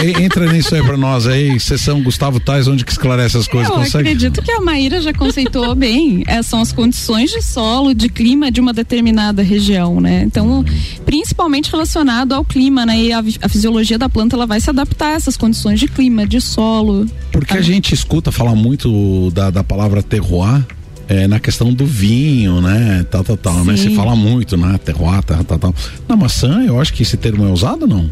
E- 0.02 0.22
Entra 0.22 0.50
nisso 0.52 0.74
aí 0.74 0.82
pra 0.82 0.96
nós 0.96 1.26
aí, 1.26 1.58
sessão 1.58 2.02
Gustavo 2.02 2.38
Tais, 2.40 2.68
onde 2.68 2.84
que 2.84 2.92
esclarece 2.92 3.36
as 3.36 3.48
coisas? 3.48 3.70
Eu 3.70 3.76
Consegue? 3.78 4.08
acredito 4.08 4.42
que 4.42 4.50
a 4.52 4.60
Maíra 4.60 5.00
já 5.00 5.12
conceitou 5.12 5.74
bem. 5.76 6.22
É, 6.26 6.42
são 6.42 6.60
as 6.60 6.72
condições 6.72 7.30
de 7.30 7.42
solo, 7.42 7.94
de 7.94 8.08
clima 8.08 8.50
de 8.50 8.60
uma 8.60 8.72
determinada 8.72 9.42
região, 9.42 10.00
né? 10.00 10.22
Então, 10.24 10.64
principalmente 11.04 11.70
relacionado 11.70 12.32
ao 12.32 12.44
clima, 12.44 12.86
né? 12.86 12.98
E 12.98 13.12
a, 13.12 13.22
a 13.42 13.48
fisiologia 13.48 13.98
da 13.98 14.08
planta 14.08 14.36
ela 14.36 14.46
vai 14.46 14.60
se 14.60 14.70
adaptar 14.70 15.08
a 15.08 15.12
essas 15.12 15.36
condições 15.36 15.80
de 15.80 15.88
clima, 15.94 16.26
de 16.26 16.40
solo. 16.40 17.06
Porque 17.30 17.56
a 17.56 17.62
gente 17.62 17.94
escuta 17.94 18.32
falar 18.32 18.54
muito 18.54 19.30
da, 19.30 19.50
da 19.50 19.64
palavra 19.64 20.02
terroir. 20.02 20.64
É, 21.08 21.26
na 21.26 21.38
questão 21.38 21.74
do 21.74 21.84
vinho, 21.84 22.62
né? 22.62 23.04
Tal, 23.10 23.22
tal, 23.22 23.36
tal. 23.36 23.64
Né? 23.64 23.76
Se 23.76 23.94
fala 23.94 24.16
muito, 24.16 24.56
né? 24.56 24.78
Terroir, 24.82 25.22
tal, 25.24 25.44
tal, 25.44 25.58
tal. 25.58 25.74
Na 26.08 26.16
maçã, 26.16 26.62
eu 26.64 26.80
acho 26.80 26.94
que 26.94 27.02
esse 27.02 27.18
termo 27.18 27.44
é 27.44 27.50
usado 27.50 27.82
ou 27.82 27.88
não? 27.88 28.10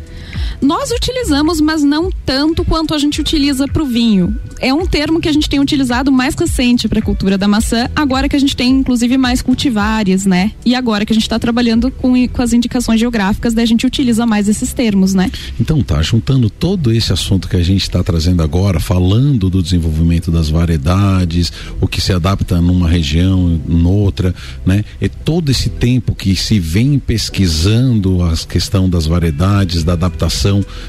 Nós 0.61 0.91
utilizamos, 0.91 1.61
mas 1.61 1.83
não 1.83 2.11
tanto 2.25 2.65
quanto 2.65 2.95
a 2.95 2.99
gente 2.99 3.21
utiliza 3.21 3.67
para 3.67 3.83
o 3.83 3.87
vinho. 3.87 4.37
É 4.59 4.75
um 4.75 4.87
termo 4.87 5.21
que 5.21 5.29
a 5.29 5.33
gente 5.33 5.49
tem 5.49 5.59
utilizado 5.59 6.13
mais 6.13 6.35
recente 6.35 6.89
para 6.89 6.99
a 6.99 7.03
cultura 7.03 7.39
da 7.39 7.49
maçã, 7.49 7.89
agora 7.97 8.29
que 8.29 8.37
a 8.37 8.39
gente 8.39 8.55
tem 8.55 8.71
inclusive 8.71 9.17
mais 9.17 9.41
cultivares, 9.41 10.27
né? 10.27 10.53
E 10.65 10.75
agora 10.75 11.07
que 11.07 11.13
a 11.13 11.15
gente 11.15 11.23
está 11.23 11.39
trabalhando 11.39 11.91
com, 11.91 12.29
com 12.29 12.43
as 12.43 12.53
indicações 12.53 13.01
geográficas, 13.01 13.55
daí 13.55 13.65
a 13.65 13.67
gente 13.67 13.87
utiliza 13.87 14.27
mais 14.27 14.49
esses 14.49 14.73
termos, 14.73 15.15
né? 15.15 15.31
Então 15.59 15.83
tá, 15.83 16.03
juntando 16.03 16.51
todo 16.51 16.93
esse 16.93 17.13
assunto 17.13 17.49
que 17.49 17.57
a 17.57 17.63
gente 17.63 17.83
está 17.83 18.03
trazendo 18.03 18.43
agora, 18.43 18.79
falando 18.79 19.49
do 19.49 19.63
desenvolvimento 19.63 20.31
das 20.31 20.51
variedades, 20.51 21.53
o 21.81 21.89
que 21.89 22.01
se 22.01 22.13
adapta 22.13 22.61
numa 22.61 22.89
região, 22.89 23.61
noutra, 23.67 24.35
né? 24.67 24.85
E 25.01 25.09
todo 25.09 25.51
esse 25.51 25.71
tempo 25.71 26.15
que 26.15 26.37
se 26.37 26.59
vem 26.59 26.99
pesquisando 26.99 28.23
a 28.23 28.37
questão 28.37 28.89
das 28.89 29.07
variedades, 29.07 29.83
da 29.85 29.95
adaptação 29.95 30.30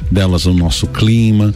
delas 0.09 0.47
ao 0.47 0.53
nosso 0.53 0.87
clima. 0.87 1.53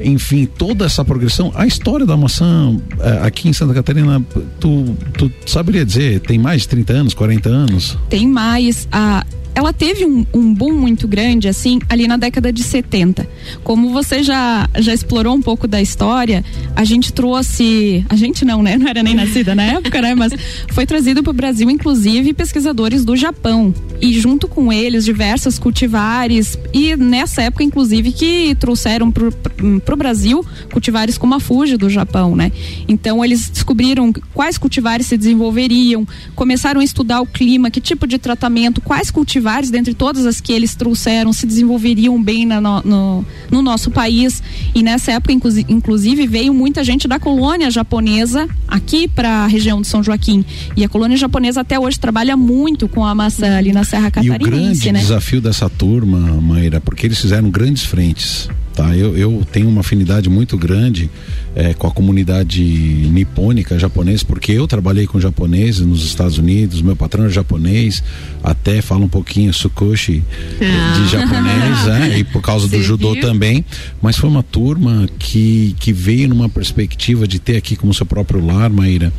Enfim, 0.00 0.46
toda 0.46 0.84
essa 0.84 1.04
progressão, 1.04 1.52
a 1.54 1.66
história 1.66 2.04
da 2.04 2.16
maçã 2.16 2.76
eh, 2.98 3.20
aqui 3.22 3.48
em 3.48 3.52
Santa 3.52 3.72
Catarina, 3.74 4.24
tu, 4.58 4.96
tu 5.16 5.30
saberia 5.46 5.84
dizer, 5.84 6.20
tem 6.20 6.38
mais 6.38 6.62
de 6.62 6.68
30 6.68 6.92
anos, 6.92 7.14
40 7.14 7.48
anos? 7.48 7.98
Tem 8.08 8.26
mais. 8.26 8.88
A, 8.90 9.24
ela 9.54 9.72
teve 9.72 10.04
um, 10.04 10.24
um 10.32 10.54
boom 10.54 10.72
muito 10.72 11.06
grande, 11.06 11.48
assim, 11.48 11.78
ali 11.88 12.08
na 12.08 12.16
década 12.16 12.52
de 12.52 12.62
70. 12.62 13.28
Como 13.62 13.90
você 13.90 14.22
já, 14.22 14.68
já 14.78 14.94
explorou 14.94 15.34
um 15.34 15.42
pouco 15.42 15.68
da 15.68 15.80
história, 15.80 16.44
a 16.74 16.84
gente 16.84 17.12
trouxe. 17.12 18.04
A 18.08 18.16
gente 18.16 18.44
não, 18.44 18.62
né? 18.62 18.76
Não 18.76 18.88
era 18.88 19.02
nem 19.02 19.14
nascida 19.14 19.54
na 19.54 19.62
época, 19.62 20.00
né? 20.00 20.14
Mas 20.14 20.32
foi 20.72 20.86
trazido 20.86 21.22
para 21.22 21.30
o 21.30 21.34
Brasil, 21.34 21.70
inclusive, 21.70 22.32
pesquisadores 22.32 23.04
do 23.04 23.14
Japão. 23.14 23.74
E 24.00 24.12
junto 24.18 24.48
com 24.48 24.72
eles, 24.72 25.04
diversos 25.04 25.58
cultivares. 25.58 26.58
E 26.72 26.96
nessa 26.96 27.42
época, 27.42 27.62
inclusive, 27.62 28.12
que 28.12 28.54
trouxeram 28.54 29.10
para 29.10 29.94
o 29.94 29.96
Brasil 29.96 30.44
cultivares 30.72 31.18
como 31.18 31.34
a 31.34 31.40
Fuji 31.40 31.76
do 31.76 31.90
Japão, 31.90 32.34
né? 32.34 32.50
Então, 32.88 33.24
eles 33.24 33.50
descobriram 33.50 34.12
quais 34.32 34.56
cultivares 34.56 35.06
se 35.06 35.16
desenvolveriam, 35.16 36.06
começaram 36.34 36.80
a 36.80 36.84
estudar 36.84 37.20
o 37.20 37.26
clima, 37.26 37.70
que 37.70 37.80
tipo 37.80 38.06
de 38.06 38.18
tratamento, 38.18 38.80
quais 38.80 39.10
cultivares, 39.10 39.41
dentre 39.70 39.92
todas 39.94 40.24
as 40.26 40.40
que 40.40 40.52
eles 40.52 40.74
trouxeram, 40.74 41.32
se 41.32 41.46
desenvolveriam 41.46 42.22
bem 42.22 42.46
na 42.46 42.60
no, 42.60 42.80
no, 42.82 43.24
no 43.50 43.62
nosso 43.62 43.90
país. 43.90 44.42
E 44.74 44.82
nessa 44.82 45.12
época, 45.12 45.32
inclusi- 45.32 45.66
inclusive, 45.68 46.26
veio 46.26 46.54
muita 46.54 46.82
gente 46.84 47.06
da 47.08 47.18
colônia 47.18 47.70
japonesa 47.70 48.48
aqui 48.68 49.06
para 49.08 49.44
a 49.44 49.46
região 49.46 49.80
de 49.80 49.86
São 49.88 50.02
Joaquim. 50.02 50.44
E 50.76 50.84
a 50.84 50.88
colônia 50.88 51.16
japonesa 51.16 51.60
até 51.60 51.78
hoje 51.78 51.98
trabalha 51.98 52.36
muito 52.36 52.88
com 52.88 53.04
a 53.04 53.14
maçã 53.14 53.56
ali 53.58 53.72
na 53.72 53.84
Serra 53.84 54.06
E 54.16 54.20
o 54.20 54.22
grande 54.32 54.44
Catarinense, 54.44 54.92
né? 54.92 55.00
desafio 55.00 55.40
dessa 55.40 55.68
turma, 55.68 56.18
Maíra, 56.40 56.80
porque 56.80 57.06
eles 57.06 57.18
fizeram 57.20 57.50
grandes 57.50 57.84
frentes. 57.84 58.48
Tá? 58.74 58.96
Eu, 58.96 59.16
eu 59.16 59.46
tenho 59.52 59.68
uma 59.68 59.80
afinidade 59.80 60.30
muito 60.30 60.56
grande 60.56 61.10
eh, 61.54 61.74
com 61.74 61.86
a 61.86 61.90
comunidade 61.90 62.62
nipônica 62.62 63.78
japonesa, 63.78 64.24
porque 64.24 64.52
eu 64.52 64.66
trabalhei 64.66 65.06
com 65.06 65.20
japoneses 65.20 65.84
nos 65.84 66.02
Estados 66.06 66.38
Unidos, 66.38 66.80
meu 66.80 66.96
patrão 66.96 67.26
é 67.26 67.28
japonês, 67.28 68.02
até 68.42 68.80
fala 68.80 69.04
um 69.04 69.08
pouquinho 69.08 69.52
sukoshi 69.52 70.22
Ah. 70.60 70.94
de 70.98 71.08
japonês, 71.10 71.84
né? 71.86 72.18
e 72.20 72.24
por 72.24 72.40
causa 72.40 72.66
do 72.66 72.82
judô 72.82 73.12
viu? 73.12 73.22
também. 73.22 73.62
Mas 74.00 74.16
foi 74.16 74.30
uma 74.30 74.42
turma 74.42 75.06
que, 75.18 75.76
que 75.78 75.92
veio 75.92 76.28
numa 76.30 76.48
perspectiva 76.48 77.28
de 77.28 77.38
ter 77.38 77.56
aqui 77.58 77.76
como 77.76 77.92
seu 77.92 78.06
próprio 78.06 78.44
lar, 78.44 78.70
Maíra, 78.70 79.12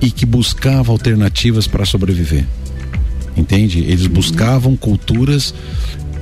e 0.00 0.10
que 0.10 0.24
buscava 0.24 0.90
alternativas 0.90 1.66
para 1.66 1.84
sobreviver 1.84 2.46
entende? 3.36 3.78
Eles 3.80 4.06
buscavam 4.06 4.76
culturas 4.76 5.54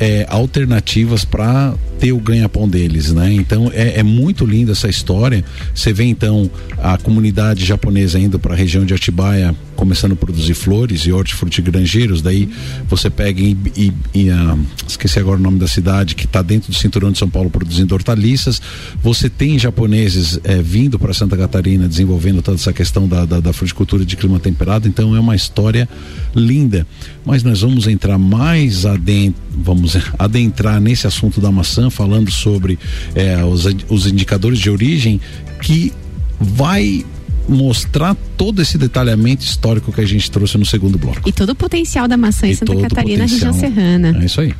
é, 0.00 0.24
alternativas 0.30 1.26
para 1.26 1.74
ter 1.98 2.12
o 2.12 2.18
ganha-pão 2.18 2.66
deles, 2.66 3.12
né? 3.12 3.30
Então 3.34 3.70
é, 3.74 4.00
é 4.00 4.02
muito 4.02 4.46
linda 4.46 4.72
essa 4.72 4.88
história. 4.88 5.44
Você 5.74 5.92
vê 5.92 6.04
então 6.04 6.50
a 6.78 6.96
comunidade 6.96 7.66
japonesa 7.66 8.18
indo 8.18 8.38
para 8.38 8.54
a 8.54 8.56
região 8.56 8.84
de 8.86 8.94
Atibaia 8.94 9.54
começando 9.80 10.12
a 10.12 10.16
produzir 10.16 10.52
flores 10.52 11.06
e 11.06 11.12
hortifrutigranjeiros. 11.12 12.20
Daí 12.20 12.50
você 12.86 13.08
pega 13.08 13.40
e, 13.40 14.30
ah, 14.30 14.58
esqueci 14.86 15.18
agora 15.18 15.40
o 15.40 15.42
nome 15.42 15.58
da 15.58 15.66
cidade 15.66 16.14
que 16.14 16.26
está 16.26 16.42
dentro 16.42 16.70
do 16.70 16.76
cinturão 16.76 17.10
de 17.10 17.18
São 17.18 17.30
Paulo 17.30 17.48
produzindo 17.48 17.94
hortaliças. 17.94 18.60
Você 19.02 19.30
tem 19.30 19.58
japoneses 19.58 20.38
eh, 20.44 20.60
vindo 20.60 20.98
para 20.98 21.14
Santa 21.14 21.34
Catarina 21.34 21.88
desenvolvendo 21.88 22.42
toda 22.42 22.58
essa 22.58 22.74
questão 22.74 23.08
da, 23.08 23.24
da, 23.24 23.40
da 23.40 23.54
fruticultura 23.54 24.04
de 24.04 24.18
clima 24.18 24.38
temperado. 24.38 24.86
Então 24.86 25.16
é 25.16 25.20
uma 25.20 25.34
história 25.34 25.88
linda. 26.34 26.86
Mas 27.24 27.42
nós 27.42 27.62
vamos 27.62 27.86
entrar 27.86 28.18
mais 28.18 28.84
adentro, 28.84 29.40
vamos 29.50 29.96
adentrar 30.18 30.78
nesse 30.78 31.06
assunto 31.06 31.40
da 31.40 31.50
maçã, 31.50 31.88
falando 31.88 32.30
sobre 32.30 32.78
eh, 33.14 33.42
os, 33.44 33.64
os 33.88 34.06
indicadores 34.06 34.58
de 34.58 34.68
origem 34.68 35.18
que 35.62 35.90
vai 36.38 37.02
mostrar 37.50 38.14
todo 38.36 38.62
esse 38.62 38.78
detalhamento 38.78 39.44
histórico 39.44 39.92
que 39.92 40.00
a 40.00 40.06
gente 40.06 40.30
trouxe 40.30 40.56
no 40.56 40.64
segundo 40.64 40.96
bloco. 40.96 41.28
E 41.28 41.32
todo 41.32 41.50
o 41.50 41.54
potencial 41.54 42.06
da 42.06 42.16
maçã 42.16 42.46
em 42.46 42.50
E 42.52 42.56
Santa 42.56 42.76
Catarina, 42.76 43.26
região 43.26 43.52
serrana. 43.52 44.16
É 44.20 44.24
isso 44.24 44.40
aí. 44.40 44.54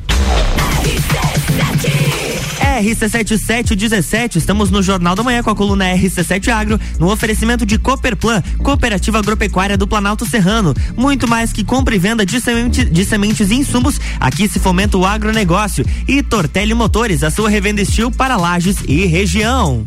RC7717, 2.81 4.37
estamos 4.37 4.71
no 4.71 4.83
Jornal 4.83 5.15
da 5.15 5.23
Manhã 5.23 5.43
com 5.43 5.51
a 5.51 5.55
coluna 5.55 5.85
RC7 5.95 6.49
Agro, 6.49 6.81
no 6.99 7.11
oferecimento 7.11 7.67
de 7.67 7.79
Cooperplan, 7.79 8.43
Cooperativa 8.63 9.19
Agropecuária 9.19 9.77
do 9.77 9.87
Planalto 9.87 10.27
Serrano. 10.29 10.75
Muito 10.97 11.29
mais 11.29 11.53
que 11.53 11.63
compra 11.65 11.95
e 11.95 11.99
venda 11.99 12.25
de, 12.25 12.41
semente- 12.41 12.85
de 12.85 13.05
sementes 13.05 13.51
e 13.51 13.55
insumos, 13.55 14.01
aqui 14.19 14.49
se 14.49 14.59
fomenta 14.59 14.97
o 14.97 15.05
agronegócio. 15.05 15.85
E 16.09 16.23
Tortelli 16.23 16.75
Motores, 16.75 17.23
a 17.23 17.31
sua 17.31 17.49
revenda 17.51 17.83
estil 17.83 18.11
para 18.11 18.37
lajes 18.37 18.77
e 18.89 19.05
região. 19.07 19.87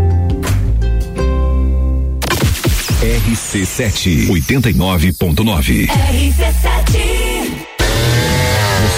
RC7 3.01 4.27
89.9. 4.29 5.87
RC7 5.87 7.30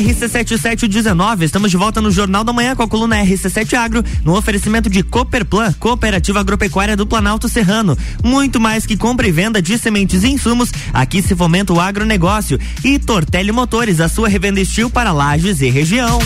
RC7719, 0.00 1.42
estamos 1.42 1.70
de 1.70 1.76
volta 1.76 2.00
no 2.00 2.10
Jornal 2.10 2.42
da 2.42 2.52
Manhã 2.52 2.74
com 2.74 2.82
a 2.82 2.88
coluna 2.88 3.22
RC7 3.22 3.74
Agro, 3.74 4.04
no 4.24 4.36
oferecimento 4.36 4.88
de 4.88 5.02
Cooperplan, 5.02 5.72
Cooperativa 5.74 6.40
Agropecuária 6.40 6.96
do 6.96 7.06
Planalto 7.06 7.48
Serrano. 7.48 7.96
Muito 8.24 8.58
mais 8.58 8.86
que 8.86 8.96
compra 8.96 9.28
e 9.28 9.32
venda 9.32 9.60
de 9.60 9.76
sementes 9.78 10.24
e 10.24 10.28
insumos, 10.28 10.72
aqui 10.92 11.20
se 11.20 11.36
fomenta 11.36 11.72
o 11.72 11.80
agronegócio. 11.80 12.58
E 12.82 12.98
Tortelli 12.98 13.52
Motores, 13.52 14.00
a 14.00 14.08
sua 14.08 14.28
revenda 14.28 14.60
estil 14.60 14.88
para 14.88 15.12
lajes 15.12 15.60
e 15.60 15.68
região. 15.68 16.18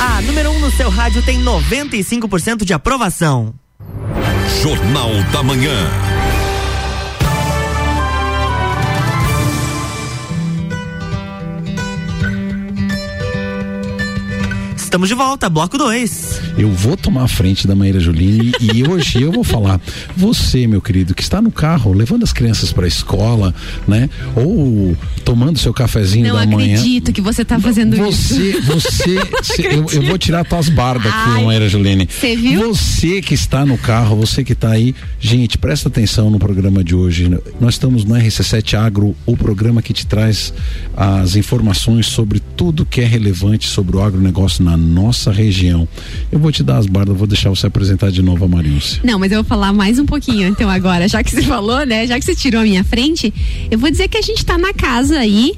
A 0.00 0.22
número 0.22 0.50
1 0.50 0.54
um 0.54 0.60
no 0.60 0.70
seu 0.70 0.90
rádio 0.90 1.22
tem 1.22 1.42
95% 1.42 2.64
de 2.64 2.72
aprovação. 2.72 3.54
Jornal 4.48 5.22
da 5.32 5.42
Manhã. 5.42 6.13
Estamos 14.94 15.08
de 15.08 15.14
volta, 15.16 15.50
bloco 15.50 15.76
2. 15.76 16.40
Eu 16.56 16.70
vou 16.70 16.96
tomar 16.96 17.24
a 17.24 17.28
frente 17.28 17.66
da 17.66 17.74
Maíra 17.74 17.98
Juline 17.98 18.52
e 18.60 18.86
hoje 18.88 19.20
eu 19.20 19.32
vou 19.32 19.42
falar. 19.42 19.80
Você, 20.16 20.68
meu 20.68 20.80
querido, 20.80 21.16
que 21.16 21.22
está 21.22 21.42
no 21.42 21.50
carro, 21.50 21.92
levando 21.92 22.22
as 22.22 22.32
crianças 22.32 22.72
para 22.72 22.84
a 22.84 22.86
escola, 22.86 23.52
né? 23.88 24.08
Ou 24.36 24.96
tomando 25.24 25.58
seu 25.58 25.74
cafezinho 25.74 26.28
Não 26.28 26.36
da 26.36 26.46
manhã. 26.46 26.76
acredito 26.76 27.12
que 27.12 27.20
você 27.20 27.44
tá 27.44 27.58
fazendo 27.58 27.96
isso. 28.08 28.36
Você, 28.36 28.60
você, 28.62 29.20
cê- 29.42 29.66
eu, 29.66 29.84
eu 29.90 30.02
vou 30.02 30.16
tirar 30.16 30.44
tuas 30.44 30.68
barbas 30.68 31.08
aqui, 31.12 31.30
Ai, 31.38 31.44
Maíra 31.44 31.68
Juline. 31.68 32.08
cê 32.08 32.36
viu? 32.36 32.72
Você 32.72 33.20
que 33.20 33.34
está 33.34 33.66
no 33.66 33.76
carro, 33.76 34.14
você 34.14 34.44
que 34.44 34.52
está 34.52 34.70
aí, 34.70 34.94
gente, 35.18 35.58
presta 35.58 35.88
atenção 35.88 36.30
no 36.30 36.38
programa 36.38 36.84
de 36.84 36.94
hoje. 36.94 37.36
Nós 37.60 37.74
estamos 37.74 38.04
no 38.04 38.14
RC7 38.14 38.78
Agro, 38.78 39.16
o 39.26 39.36
programa 39.36 39.82
que 39.82 39.92
te 39.92 40.06
traz 40.06 40.54
as 40.96 41.34
informações 41.34 42.06
sobre 42.06 42.38
tudo 42.38 42.86
que 42.86 43.00
é 43.00 43.04
relevante 43.04 43.66
sobre 43.66 43.96
o 43.96 44.00
agronegócio 44.00 44.62
na 44.62 44.83
nossa 44.84 45.32
região. 45.32 45.88
Eu 46.30 46.38
vou 46.38 46.52
te 46.52 46.62
dar 46.62 46.78
as 46.78 46.86
barbas, 46.86 47.16
vou 47.16 47.26
deixar 47.26 47.50
você 47.50 47.66
apresentar 47.66 48.10
de 48.10 48.22
novo 48.22 48.44
a 48.44 48.48
Marilce. 48.48 49.00
Não, 49.02 49.18
mas 49.18 49.32
eu 49.32 49.38
vou 49.38 49.44
falar 49.44 49.72
mais 49.72 49.98
um 49.98 50.06
pouquinho 50.06 50.46
então 50.46 50.68
agora, 50.70 51.08
já 51.08 51.22
que 51.22 51.30
você 51.30 51.42
falou, 51.42 51.84
né? 51.84 52.06
Já 52.06 52.18
que 52.18 52.24
você 52.24 52.34
tirou 52.34 52.60
a 52.60 52.64
minha 52.64 52.84
frente, 52.84 53.32
eu 53.70 53.78
vou 53.78 53.90
dizer 53.90 54.08
que 54.08 54.18
a 54.18 54.22
gente 54.22 54.44
tá 54.44 54.56
na 54.56 54.72
casa 54.72 55.18
aí 55.18 55.54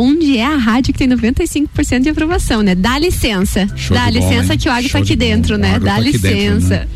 onde 0.00 0.36
é 0.38 0.44
a 0.44 0.56
rádio 0.56 0.92
que 0.92 0.98
tem 0.98 1.08
95% 1.08 2.00
de 2.02 2.08
aprovação, 2.08 2.62
né? 2.62 2.74
Dá 2.74 2.98
licença. 2.98 3.66
Show 3.76 3.96
Dá 3.96 4.08
licença 4.10 4.52
hein? 4.52 4.58
que 4.58 4.68
o 4.68 4.72
agro 4.72 4.88
Show 4.88 4.92
tá 4.92 4.98
aqui 4.98 5.16
de 5.16 5.16
bola. 5.16 5.36
dentro, 5.36 5.54
O 5.54 5.58
né? 5.58 5.78
Dá 5.78 5.94
tá 5.94 6.00
aqui 6.00 6.12
dentro, 6.18 6.28
licença. 6.30 6.68
né? 6.80 6.86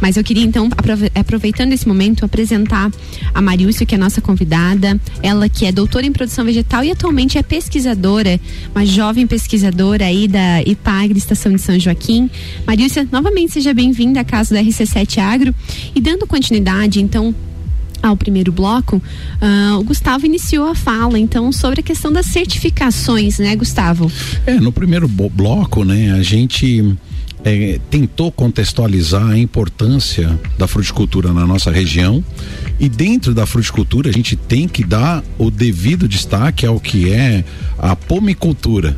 Mas 0.00 0.16
eu 0.16 0.24
queria 0.24 0.44
então, 0.44 0.68
aprove- 0.76 1.10
aproveitando 1.14 1.72
esse 1.72 1.86
momento, 1.86 2.24
apresentar 2.24 2.90
a 3.34 3.42
Marilce, 3.42 3.84
que 3.84 3.94
é 3.94 3.98
a 3.98 4.00
nossa 4.00 4.20
convidada. 4.20 4.98
Ela 5.22 5.48
que 5.48 5.66
é 5.66 5.72
doutora 5.72 6.06
em 6.06 6.12
produção 6.12 6.44
vegetal 6.44 6.82
e 6.84 6.90
atualmente 6.90 7.36
é 7.38 7.42
pesquisadora, 7.42 8.40
uma 8.74 8.86
jovem 8.86 9.26
pesquisadora 9.26 10.04
aí 10.06 10.26
da 10.28 10.62
IPAGRE, 10.62 11.18
Estação 11.18 11.52
de 11.52 11.60
São 11.60 11.78
Joaquim. 11.78 12.30
Marilce, 12.66 13.06
novamente 13.12 13.52
seja 13.52 13.74
bem-vinda 13.74 14.20
à 14.20 14.24
casa 14.24 14.54
da 14.54 14.62
RC7 14.62 15.18
Agro. 15.18 15.54
E 15.94 16.00
dando 16.00 16.26
continuidade, 16.26 17.00
então, 17.00 17.34
ao 18.02 18.16
primeiro 18.16 18.52
bloco, 18.52 19.02
ah, 19.40 19.76
o 19.78 19.84
Gustavo 19.84 20.26
iniciou 20.26 20.68
a 20.68 20.74
fala, 20.74 21.18
então, 21.18 21.50
sobre 21.52 21.80
a 21.80 21.82
questão 21.82 22.12
das 22.12 22.26
certificações, 22.26 23.38
né, 23.38 23.54
Gustavo? 23.56 24.10
É, 24.46 24.54
no 24.54 24.72
primeiro 24.72 25.08
bloco, 25.08 25.84
né, 25.84 26.12
a 26.12 26.22
gente 26.22 26.96
é, 27.44 27.78
tentou 27.88 28.32
contextualizar 28.32 29.30
a 29.30 29.38
importância 29.38 30.38
da 30.58 30.66
fruticultura 30.66 31.32
na 31.32 31.46
nossa 31.46 31.70
região 31.70 32.24
e 32.80 32.88
dentro 32.88 33.32
da 33.32 33.46
fruticultura 33.46 34.10
a 34.10 34.12
gente 34.12 34.34
tem 34.34 34.66
que 34.66 34.82
dar 34.82 35.22
o 35.38 35.50
devido 35.50 36.08
destaque 36.08 36.66
ao 36.66 36.80
que 36.80 37.12
é 37.12 37.44
a 37.78 37.94
pomicultura. 37.94 38.96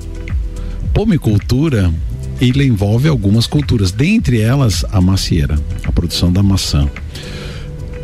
Pomicultura 0.95 1.93
ele 2.41 2.65
envolve 2.65 3.09
algumas 3.09 3.47
culturas, 3.47 3.93
dentre 3.93 4.41
elas 4.41 4.85
a 4.93 5.01
macieira, 5.01 5.59
a 5.85 5.93
produção 5.93 6.33
da 6.33 6.43
maçã. 6.43 6.89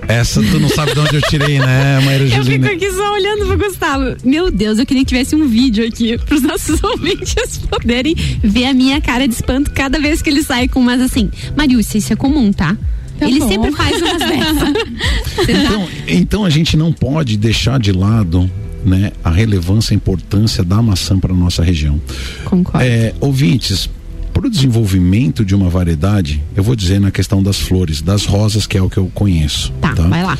Essa 0.09 0.43
tu 0.43 0.61
não 0.61 0.69
sabe 0.69 0.93
de 0.93 1.01
onde 1.01 1.17
eu 1.17 1.23
tirei, 1.23 1.59
né, 1.59 2.01
Maíra 2.05 2.25
Eu 2.25 2.31
fico 2.31 2.45
Juliana? 2.45 2.71
aqui 2.73 2.93
só 2.93 3.12
olhando 3.12 3.47
pro 3.47 3.59
Gustavo. 3.59 4.17
Meu 4.25 4.51
Deus, 4.51 4.79
eu 4.79 4.87
queria 4.87 5.03
que 5.03 5.09
tivesse 5.09 5.35
um 5.35 5.49
vídeo 5.49 5.87
aqui 5.87 6.19
pros 6.19 6.43
nossos 6.43 6.83
ouvintes 6.85 7.59
poderem 7.71 8.14
ver 8.43 8.67
a 8.67 8.75
minha 8.75 9.01
cara 9.01 9.27
de 9.27 9.35
espanto 9.35 9.71
cada 9.71 9.99
vez 9.99 10.21
que 10.21 10.29
ele 10.31 10.43
sai 10.43 10.69
com 10.69 10.81
umas 10.81 11.01
assim. 11.01 11.31
Mariúcia, 11.57 11.99
isso 11.99 12.12
é 12.12 12.17
comum, 12.17 12.53
tá? 12.53 12.77
Tá 13.19 13.27
ele 13.27 13.38
bom. 13.40 13.49
sempre 13.49 13.73
faz 13.73 14.01
umas 14.03 14.19
dessas. 14.29 15.49
Então, 15.49 15.88
então 16.07 16.45
a 16.45 16.51
gente 16.51 16.77
não 16.77 16.93
pode 16.93 17.37
deixar 17.37 17.79
de 17.79 17.93
lado 17.93 18.51
né, 18.85 19.12
a 19.23 19.31
relevância 19.31 19.95
e 19.95 19.97
importância 19.97 20.62
da 20.62 20.83
maçã 20.83 21.19
para 21.19 21.33
nossa 21.33 21.62
região. 21.62 22.01
Concordo. 22.45 22.85
É, 22.87 23.14
ouvintes, 23.21 23.88
para 24.35 24.49
o 24.49 24.51
desenvolvimento 24.51 25.44
de 25.44 25.55
uma 25.55 25.70
variedade, 25.70 26.42
eu 26.57 26.62
vou 26.62 26.75
dizer 26.75 27.01
na 27.01 27.12
questão 27.12 27.40
das 27.40 27.59
flores, 27.59 28.03
das 28.03 28.27
rosas, 28.27 28.66
que 28.66 28.77
é 28.77 28.83
o 28.83 28.90
que 28.90 28.99
eu 28.99 29.11
conheço. 29.14 29.73
Tá, 29.81 29.94
vai 29.94 30.25
lá. 30.25 30.37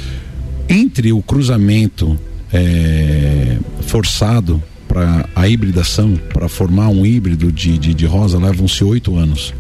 Entre 0.68 1.12
o 1.12 1.22
cruzamento 1.22 2.18
é, 2.52 3.57
forçado 3.83 4.61
para 4.94 5.28
a 5.35 5.48
hibridação, 5.48 6.14
para 6.33 6.48
formar 6.48 6.88
um 6.88 7.04
híbrido 7.04 7.50
de, 7.50 7.76
de, 7.76 7.92
de 7.92 8.07
rosa, 8.07 8.38
levam-se 8.38 8.85
oito 8.85 9.18
anos. 9.18 9.52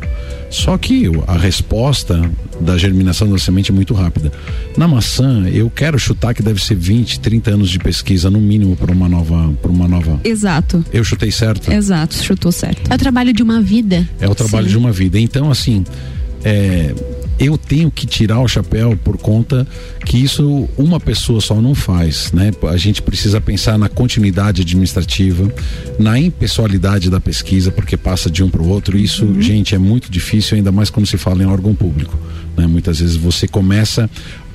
Só 0.48 0.78
que 0.78 1.10
a 1.26 1.36
resposta 1.36 2.30
da 2.60 2.78
germinação 2.78 3.28
da 3.28 3.36
semente 3.36 3.72
é 3.72 3.74
muito 3.74 3.92
rápida. 3.92 4.32
Na 4.76 4.86
maçã, 4.86 5.48
eu 5.48 5.68
quero 5.68 5.98
chutar 5.98 6.32
que 6.32 6.42
deve 6.42 6.62
ser 6.62 6.76
20, 6.76 7.18
30 7.18 7.50
anos 7.50 7.68
de 7.68 7.80
pesquisa 7.80 8.30
no 8.30 8.40
mínimo 8.40 8.76
para 8.76 8.92
uma 8.92 9.08
nova, 9.08 9.52
para 9.60 9.72
uma 9.72 9.88
nova. 9.88 10.20
Exato. 10.22 10.84
Eu 10.92 11.02
chutei 11.02 11.32
certo? 11.32 11.72
Exato, 11.72 12.14
chutou 12.14 12.52
certo. 12.52 12.92
É 12.92 12.94
o 12.94 12.98
trabalho 12.98 13.32
de 13.32 13.42
uma 13.42 13.60
vida. 13.60 14.08
É 14.20 14.28
o 14.28 14.34
trabalho 14.36 14.66
Sim. 14.66 14.72
de 14.72 14.78
uma 14.78 14.92
vida. 14.92 15.18
Então, 15.18 15.50
assim, 15.50 15.82
é, 16.44 16.94
eu 17.38 17.58
tenho 17.58 17.90
que 17.90 18.06
tirar 18.06 18.40
o 18.40 18.48
chapéu 18.48 18.96
por 19.02 19.16
conta 19.16 19.66
que 20.04 20.16
isso 20.16 20.68
uma 20.76 21.00
pessoa 21.00 21.40
só 21.40 21.60
não 21.60 21.74
faz, 21.74 22.32
né? 22.32 22.52
A 22.68 22.76
gente 22.76 23.02
precisa 23.02 23.40
pensar 23.40 23.78
na 23.78 23.88
continuidade 23.88 24.62
administrativa, 24.62 25.52
na 25.98 26.18
impessoalidade 26.18 27.10
da 27.10 27.20
pesquisa, 27.20 27.70
porque 27.70 27.96
passa 27.96 28.30
de 28.30 28.42
um 28.42 28.48
para 28.48 28.62
o 28.62 28.68
outro. 28.68 28.96
Isso, 28.96 29.40
gente, 29.40 29.74
é 29.74 29.78
muito 29.78 30.10
difícil, 30.10 30.56
ainda 30.56 30.70
mais 30.70 30.90
quando 30.90 31.06
se 31.06 31.16
fala 31.16 31.42
em 31.42 31.46
órgão 31.46 31.74
público. 31.74 32.16
Né? 32.56 32.66
Muitas 32.66 33.00
vezes 33.00 33.16
você 33.16 33.48
começa 33.48 34.08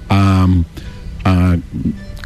a, 0.09 0.47
a 1.23 1.57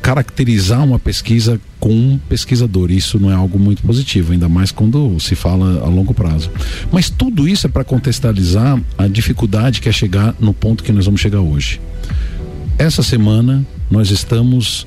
caracterizar 0.04 0.84
uma 0.84 1.00
pesquisa 1.00 1.60
com 1.80 1.89
um 1.89 2.18
pesquisador. 2.18 2.92
Isso 2.92 3.18
não 3.18 3.32
é 3.32 3.34
algo 3.34 3.58
muito 3.58 3.82
positivo, 3.84 4.34
ainda 4.34 4.50
mais 4.50 4.70
quando 4.70 5.18
se 5.18 5.34
fala 5.34 5.80
a 5.82 5.88
longo 5.88 6.13
prazo. 6.13 6.52
Mas 6.92 7.10
tudo 7.10 7.48
isso 7.48 7.68
é 7.68 7.70
para 7.70 7.86
contextualizar 7.86 8.80
a 8.98 9.08
dificuldade 9.08 9.80
que 9.80 9.88
é 9.88 9.94
chegar 9.94 10.36
no 10.42 10.54
ponto 10.54 10.84
que 10.84 10.92
nós 10.92 11.06
vamos 11.06 11.22
chegar 11.22 11.39
hoje. 11.39 11.80
Essa 12.78 13.02
semana 13.02 13.66
nós 13.89 14.12
estamos 14.12 14.86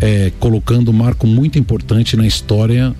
eh, 0.00 0.32
colocando 0.40 0.90
um 0.90 0.94
marco 0.94 1.26
muito 1.26 1.58
importante 1.58 2.16
na 2.16 2.26
história 2.26 2.96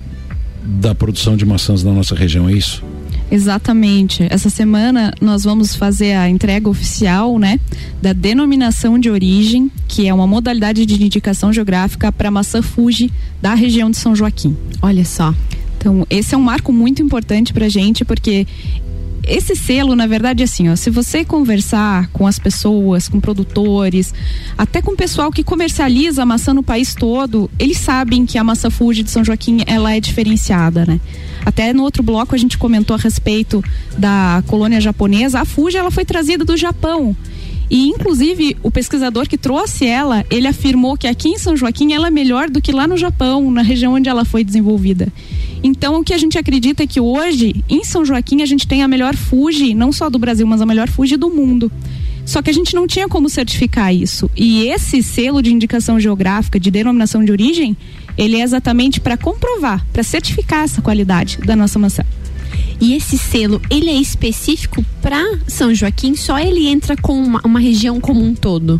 da 0.63 0.93
produção 0.93 1.35
de 1.35 1.43
maçãs 1.43 1.83
na 1.83 1.91
nossa 1.91 2.13
região, 2.13 2.47
é 2.47 2.53
isso? 2.53 2.83
Exatamente. 3.29 4.25
Essa 4.29 4.49
semana 4.49 5.13
nós 5.19 5.43
vamos 5.43 5.75
fazer 5.75 6.13
a 6.13 6.29
entrega 6.29 6.69
oficial, 6.69 7.37
né, 7.37 7.59
da 8.01 8.13
denominação 8.13 8.97
de 8.97 9.09
origem, 9.09 9.71
que 9.87 10.07
é 10.07 10.13
uma 10.13 10.27
modalidade 10.27 10.85
de 10.85 11.03
indicação 11.03 11.51
geográfica 11.51 12.11
para 12.11 12.31
maçã 12.31 12.61
Fuji 12.61 13.11
da 13.41 13.53
região 13.53 13.91
de 13.91 13.97
São 13.97 14.15
Joaquim. 14.15 14.55
Olha 14.81 15.03
só. 15.03 15.33
Então, 15.77 16.05
esse 16.09 16.33
é 16.33 16.37
um 16.37 16.41
marco 16.41 16.73
muito 16.73 17.01
importante 17.01 17.53
para 17.53 17.65
a 17.65 17.69
gente, 17.69 18.03
porque 18.03 18.47
esse 19.27 19.55
selo, 19.55 19.95
na 19.95 20.07
verdade, 20.07 20.43
assim, 20.43 20.69
ó, 20.69 20.75
se 20.75 20.89
você 20.89 21.25
conversar 21.25 22.07
com 22.13 22.25
as 22.25 22.39
pessoas, 22.39 23.07
com 23.07 23.19
produtores, 23.19 24.13
até 24.57 24.81
com 24.81 24.91
o 24.91 24.95
pessoal 24.95 25.31
que 25.31 25.43
comercializa 25.43 26.23
a 26.23 26.25
maçã 26.25 26.53
no 26.53 26.63
país 26.63 26.95
todo, 26.95 27.49
eles 27.59 27.77
sabem 27.77 28.25
que 28.25 28.37
a 28.37 28.43
maçã 28.43 28.69
Fuji 28.69 29.03
de 29.03 29.11
São 29.11 29.23
Joaquim 29.23 29.63
ela 29.67 29.93
é 29.93 29.99
diferenciada, 29.99 30.85
né? 30.85 30.99
Até 31.45 31.73
no 31.73 31.83
outro 31.83 32.01
bloco 32.03 32.35
a 32.35 32.37
gente 32.37 32.57
comentou 32.57 32.95
a 32.95 32.99
respeito 32.99 33.63
da 33.97 34.43
colônia 34.47 34.81
japonesa. 34.81 35.41
A 35.41 35.45
Fuji 35.45 35.77
ela 35.77 35.91
foi 35.91 36.05
trazida 36.05 36.43
do 36.43 36.57
Japão. 36.57 37.15
E 37.69 37.87
inclusive 37.87 38.55
o 38.63 38.71
pesquisador 38.71 39.27
que 39.27 39.37
trouxe 39.37 39.85
ela, 39.85 40.25
ele 40.29 40.47
afirmou 40.47 40.97
que 40.97 41.07
aqui 41.07 41.29
em 41.29 41.37
São 41.37 41.55
Joaquim 41.55 41.93
ela 41.93 42.07
é 42.07 42.11
melhor 42.11 42.49
do 42.49 42.61
que 42.61 42.71
lá 42.71 42.87
no 42.87 42.97
Japão, 42.97 43.51
na 43.51 43.61
região 43.61 43.93
onde 43.93 44.07
ela 44.07 44.23
foi 44.23 44.43
desenvolvida. 44.43 45.11
Então 45.63 45.99
o 45.99 46.03
que 46.03 46.13
a 46.13 46.17
gente 46.17 46.37
acredita 46.37 46.83
é 46.83 46.87
que 46.87 46.99
hoje 46.99 47.63
em 47.69 47.83
São 47.83 48.05
Joaquim 48.05 48.41
a 48.41 48.45
gente 48.45 48.67
tem 48.67 48.83
a 48.83 48.87
melhor 48.87 49.15
Fuji, 49.15 49.73
não 49.73 49.91
só 49.91 50.09
do 50.09 50.19
Brasil, 50.19 50.47
mas 50.47 50.61
a 50.61 50.65
melhor 50.65 50.87
Fuji 50.87 51.17
do 51.17 51.29
mundo. 51.29 51.71
Só 52.25 52.41
que 52.41 52.49
a 52.49 52.53
gente 52.53 52.75
não 52.75 52.85
tinha 52.85 53.07
como 53.07 53.29
certificar 53.29 53.93
isso. 53.93 54.29
E 54.35 54.67
esse 54.67 55.01
selo 55.01 55.41
de 55.41 55.53
indicação 55.53 55.97
geográfica, 55.97 56.59
de 56.59 56.69
denominação 56.69 57.23
de 57.23 57.31
origem, 57.31 57.75
ele 58.17 58.35
é 58.35 58.41
exatamente 58.41 58.99
para 58.99 59.15
comprovar, 59.15 59.85
para 59.93 60.03
certificar 60.03 60.65
essa 60.65 60.81
qualidade 60.81 61.37
da 61.37 61.55
nossa 61.55 61.79
maçã. 61.79 62.03
E 62.79 62.93
esse 62.93 63.17
selo, 63.17 63.61
ele 63.69 63.89
é 63.89 63.95
específico 63.95 64.85
para 65.01 65.39
São 65.47 65.73
Joaquim? 65.73 66.15
Só 66.15 66.37
ele 66.37 66.67
entra 66.67 66.95
com 66.95 67.13
uma, 67.13 67.41
uma, 67.43 67.59
região 67.59 67.99
como 67.99 68.23
um 68.23 68.35
todo? 68.35 68.79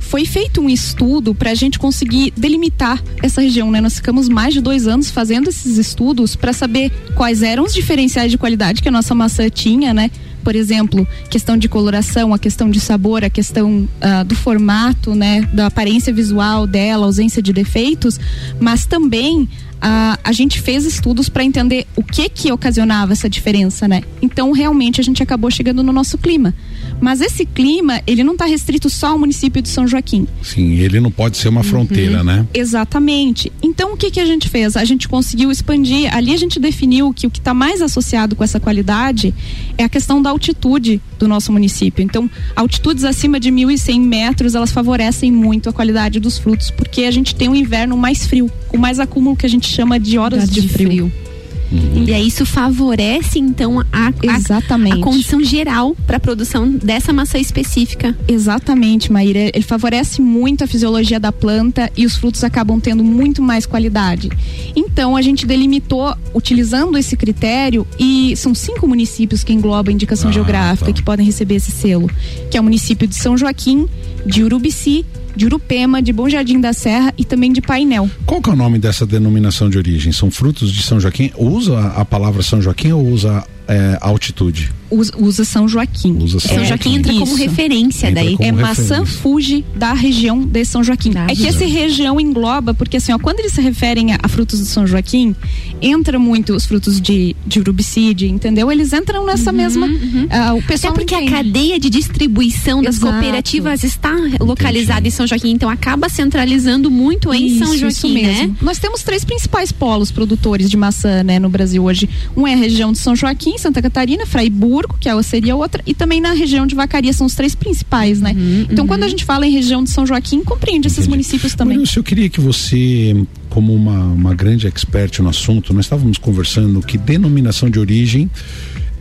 Foi 0.00 0.24
feito 0.24 0.60
um 0.60 0.70
estudo 0.70 1.34
para 1.34 1.50
a 1.50 1.54
gente 1.54 1.78
conseguir 1.78 2.32
delimitar 2.36 3.02
essa 3.22 3.42
região, 3.42 3.70
né? 3.70 3.80
Nós 3.80 3.96
ficamos 3.96 4.28
mais 4.28 4.54
de 4.54 4.60
dois 4.60 4.86
anos 4.86 5.10
fazendo 5.10 5.48
esses 5.48 5.76
estudos 5.76 6.34
para 6.34 6.52
saber 6.52 6.90
quais 7.14 7.42
eram 7.42 7.64
os 7.64 7.74
diferenciais 7.74 8.30
de 8.30 8.38
qualidade 8.38 8.80
que 8.80 8.88
a 8.88 8.92
nossa 8.92 9.14
maçã 9.14 9.48
tinha, 9.50 9.92
né? 9.92 10.10
por 10.44 10.54
exemplo, 10.54 11.08
questão 11.30 11.56
de 11.56 11.70
coloração, 11.70 12.34
a 12.34 12.38
questão 12.38 12.68
de 12.68 12.78
sabor, 12.78 13.24
a 13.24 13.30
questão 13.30 13.88
uh, 13.98 14.24
do 14.26 14.34
formato, 14.36 15.14
né, 15.14 15.40
da 15.52 15.66
aparência 15.66 16.12
visual 16.12 16.66
dela, 16.66 17.06
ausência 17.06 17.40
de 17.40 17.50
defeitos, 17.50 18.20
mas 18.60 18.84
também 18.84 19.48
a, 19.80 20.18
a 20.22 20.32
gente 20.32 20.60
fez 20.60 20.84
estudos 20.84 21.28
para 21.28 21.44
entender 21.44 21.86
o 21.96 22.02
que 22.02 22.28
que 22.28 22.52
ocasionava 22.52 23.12
essa 23.12 23.28
diferença, 23.28 23.86
né? 23.86 24.02
Então, 24.22 24.52
realmente, 24.52 25.00
a 25.00 25.04
gente 25.04 25.22
acabou 25.22 25.50
chegando 25.50 25.82
no 25.82 25.92
nosso 25.92 26.16
clima. 26.18 26.54
Mas 27.00 27.20
esse 27.20 27.44
clima, 27.44 28.00
ele 28.06 28.24
não 28.24 28.32
está 28.32 28.44
restrito 28.44 28.88
só 28.88 29.08
ao 29.08 29.18
município 29.18 29.60
de 29.60 29.68
São 29.68 29.86
Joaquim. 29.86 30.26
Sim, 30.42 30.78
ele 30.78 31.00
não 31.00 31.10
pode 31.10 31.36
ser 31.36 31.48
uma 31.48 31.60
uhum. 31.60 31.64
fronteira, 31.64 32.24
né? 32.24 32.46
Exatamente. 32.54 33.52
Então, 33.62 33.92
o 33.92 33.96
que 33.96 34.10
que 34.10 34.20
a 34.20 34.24
gente 34.24 34.48
fez? 34.48 34.76
A 34.76 34.84
gente 34.84 35.08
conseguiu 35.08 35.50
expandir, 35.50 36.14
ali 36.14 36.32
a 36.32 36.36
gente 36.36 36.58
definiu 36.58 37.12
que 37.12 37.26
o 37.26 37.30
que 37.30 37.38
está 37.38 37.52
mais 37.52 37.82
associado 37.82 38.34
com 38.34 38.42
essa 38.42 38.58
qualidade 38.58 39.34
é 39.76 39.84
a 39.84 39.88
questão 39.88 40.22
da 40.22 40.30
altitude 40.30 41.00
do 41.18 41.28
nosso 41.28 41.52
município. 41.52 42.02
Então, 42.02 42.30
altitudes 42.56 43.04
acima 43.04 43.38
de 43.38 43.50
1.100 43.50 44.00
metros, 44.00 44.54
elas 44.54 44.72
favorecem 44.72 45.30
muito 45.30 45.68
a 45.68 45.72
qualidade 45.72 46.20
dos 46.20 46.38
frutos, 46.38 46.70
porque 46.70 47.02
a 47.02 47.10
gente 47.10 47.34
tem 47.34 47.48
um 47.48 47.54
inverno 47.54 47.96
mais 47.96 48.26
frio, 48.26 48.50
com 48.68 48.76
mais 48.76 48.98
acúmulo 48.98 49.36
que 49.36 49.46
a 49.46 49.48
gente 49.48 49.66
chama 49.66 49.98
de 49.98 50.18
horas 50.18 50.48
de, 50.48 50.62
de 50.62 50.68
frio. 50.68 50.88
frio. 50.88 51.23
Uhum. 51.70 52.04
E 52.06 52.12
aí 52.12 52.26
isso 52.26 52.44
favorece 52.46 53.38
então 53.38 53.80
a, 53.92 54.12
Exatamente. 54.22 54.94
a, 54.94 54.96
a 54.96 55.00
condição 55.00 55.42
geral 55.42 55.96
para 56.06 56.16
a 56.18 56.20
produção 56.20 56.70
dessa 56.70 57.12
maçã 57.12 57.38
específica. 57.38 58.16
Exatamente, 58.28 59.12
Maíra. 59.12 59.50
Ele 59.52 59.62
favorece 59.62 60.20
muito 60.20 60.64
a 60.64 60.66
fisiologia 60.66 61.18
da 61.18 61.32
planta 61.32 61.90
e 61.96 62.06
os 62.06 62.16
frutos 62.16 62.44
acabam 62.44 62.80
tendo 62.80 63.02
muito 63.02 63.42
mais 63.42 63.66
qualidade. 63.66 64.30
Então 64.76 65.16
a 65.16 65.22
gente 65.22 65.46
delimitou 65.46 66.14
utilizando 66.34 66.96
esse 66.98 67.16
critério 67.16 67.86
e 67.98 68.36
são 68.36 68.54
cinco 68.54 68.86
municípios 68.86 69.42
que 69.42 69.52
englobam 69.52 69.90
a 69.90 69.94
indicação 69.94 70.30
ah, 70.30 70.32
geográfica 70.32 70.86
tá. 70.86 70.92
que 70.92 71.02
podem 71.02 71.24
receber 71.24 71.56
esse 71.56 71.70
selo, 71.70 72.10
que 72.50 72.56
é 72.56 72.60
o 72.60 72.64
município 72.64 73.06
de 73.06 73.14
São 73.14 73.36
Joaquim, 73.36 73.88
de 74.26 74.42
Urubici, 74.42 75.04
de 75.34 75.46
Urupema, 75.46 76.02
de 76.02 76.12
Bom 76.12 76.28
Jardim 76.28 76.60
da 76.60 76.72
Serra 76.72 77.12
e 77.16 77.24
também 77.24 77.52
de 77.52 77.60
Painel. 77.60 78.10
Qual 78.26 78.40
que 78.40 78.50
é 78.50 78.52
o 78.52 78.56
nome 78.56 78.78
dessa 78.78 79.06
denominação 79.06 79.68
de 79.68 79.78
origem? 79.78 80.12
São 80.12 80.30
frutos 80.30 80.72
de 80.72 80.82
São 80.82 81.00
Joaquim? 81.00 81.30
Usa 81.36 81.78
a 81.96 82.04
palavra 82.04 82.42
São 82.42 82.60
Joaquim 82.60 82.92
ou 82.92 83.06
usa 83.06 83.44
é, 83.68 83.98
altitude? 84.00 84.72
Usa, 84.94 85.44
São 85.44 85.68
Joaquim. 85.68 86.18
Usa 86.22 86.40
São, 86.40 86.56
São 86.56 86.64
Joaquim 86.64 86.96
entra 86.96 87.12
como 87.12 87.34
referência 87.34 88.08
entra 88.08 88.22
daí. 88.22 88.36
Como 88.36 88.44
é 88.44 88.52
referência. 88.52 88.98
maçã 88.98 89.06
Fuji 89.06 89.64
da 89.74 89.92
região 89.92 90.40
de 90.42 90.64
São 90.64 90.82
Joaquim. 90.82 91.12
Ah, 91.16 91.26
é 91.30 91.34
que 91.34 91.46
essa 91.46 91.64
região 91.64 92.20
engloba, 92.20 92.74
porque 92.74 92.96
assim, 92.96 93.12
ó, 93.12 93.18
quando 93.18 93.40
eles 93.40 93.52
se 93.52 93.60
referem 93.60 94.12
a, 94.12 94.18
a, 94.22 94.28
frutos 94.28 94.58
de 94.58 94.66
São 94.66 94.86
Joaquim, 94.86 95.34
entra 95.80 96.18
muito 96.18 96.54
os 96.54 96.66
frutos 96.66 97.00
de, 97.00 97.34
de 97.46 97.60
urubicide, 97.60 98.28
entendeu? 98.28 98.70
Eles 98.70 98.92
entram 98.92 99.24
nessa 99.24 99.50
uhum, 99.50 99.56
mesma. 99.56 99.86
Uhum. 99.86 100.24
Uh, 100.24 100.58
o 100.58 100.62
pessoal 100.62 100.92
Até 100.92 101.02
porque 101.02 101.14
a 101.14 101.30
cadeia 101.30 101.78
de 101.78 101.88
distribuição 101.90 102.82
das 102.82 102.96
Exato. 102.96 103.12
cooperativas 103.12 103.84
está 103.84 104.14
localizada 104.40 105.00
Entendi. 105.00 105.08
em 105.08 105.10
São 105.10 105.26
Joaquim, 105.26 105.50
então 105.50 105.70
acaba 105.70 106.08
centralizando 106.08 106.90
muito 106.90 107.32
em 107.32 107.46
isso, 107.46 107.64
São 107.64 107.76
Joaquim, 107.76 108.22
né? 108.22 108.50
Nós 108.60 108.78
temos 108.78 109.02
três 109.02 109.24
principais 109.24 109.72
polos 109.72 110.10
produtores 110.10 110.68
de 110.70 110.76
maçã, 110.76 111.22
né, 111.22 111.38
no 111.38 111.48
Brasil 111.48 111.82
hoje. 111.84 112.08
Um 112.36 112.46
é 112.46 112.54
a 112.54 112.56
região 112.56 112.92
de 112.92 112.98
São 112.98 113.14
Joaquim, 113.14 113.56
Santa 113.58 113.80
Catarina, 113.80 114.26
Fraiburgo, 114.26 114.83
que 114.88 115.08
é 115.08 115.22
seria 115.22 115.56
outra, 115.56 115.82
e 115.86 115.94
também 115.94 116.20
na 116.20 116.32
região 116.32 116.66
de 116.66 116.74
Vacaria, 116.74 117.12
são 117.12 117.26
os 117.26 117.34
três 117.34 117.54
principais, 117.54 118.20
né? 118.20 118.32
Uhum, 118.36 118.66
então, 118.70 118.84
uhum. 118.84 118.88
quando 118.88 119.04
a 119.04 119.08
gente 119.08 119.24
fala 119.24 119.46
em 119.46 119.50
região 119.50 119.82
de 119.82 119.90
São 119.90 120.06
Joaquim, 120.06 120.42
compreende 120.42 120.88
esses 120.88 121.06
municípios 121.06 121.54
também. 121.54 121.76
Maurício, 121.76 122.00
eu 122.00 122.04
queria 122.04 122.28
que 122.28 122.40
você, 122.40 123.16
como 123.48 123.74
uma, 123.74 124.04
uma 124.04 124.34
grande 124.34 124.66
expert 124.66 125.20
no 125.20 125.28
assunto, 125.28 125.72
nós 125.72 125.86
estávamos 125.86 126.18
conversando 126.18 126.80
que 126.80 126.98
denominação 126.98 127.70
de 127.70 127.78
origem 127.78 128.30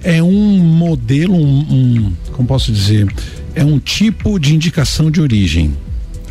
é 0.03 0.21
um 0.21 0.59
modelo, 0.59 1.35
um, 1.35 1.59
um 1.69 2.13
como 2.33 2.47
posso 2.47 2.71
dizer, 2.71 3.07
é 3.55 3.63
um 3.63 3.79
tipo 3.79 4.39
de 4.39 4.53
indicação 4.53 5.09
de 5.09 5.21
origem. 5.21 5.73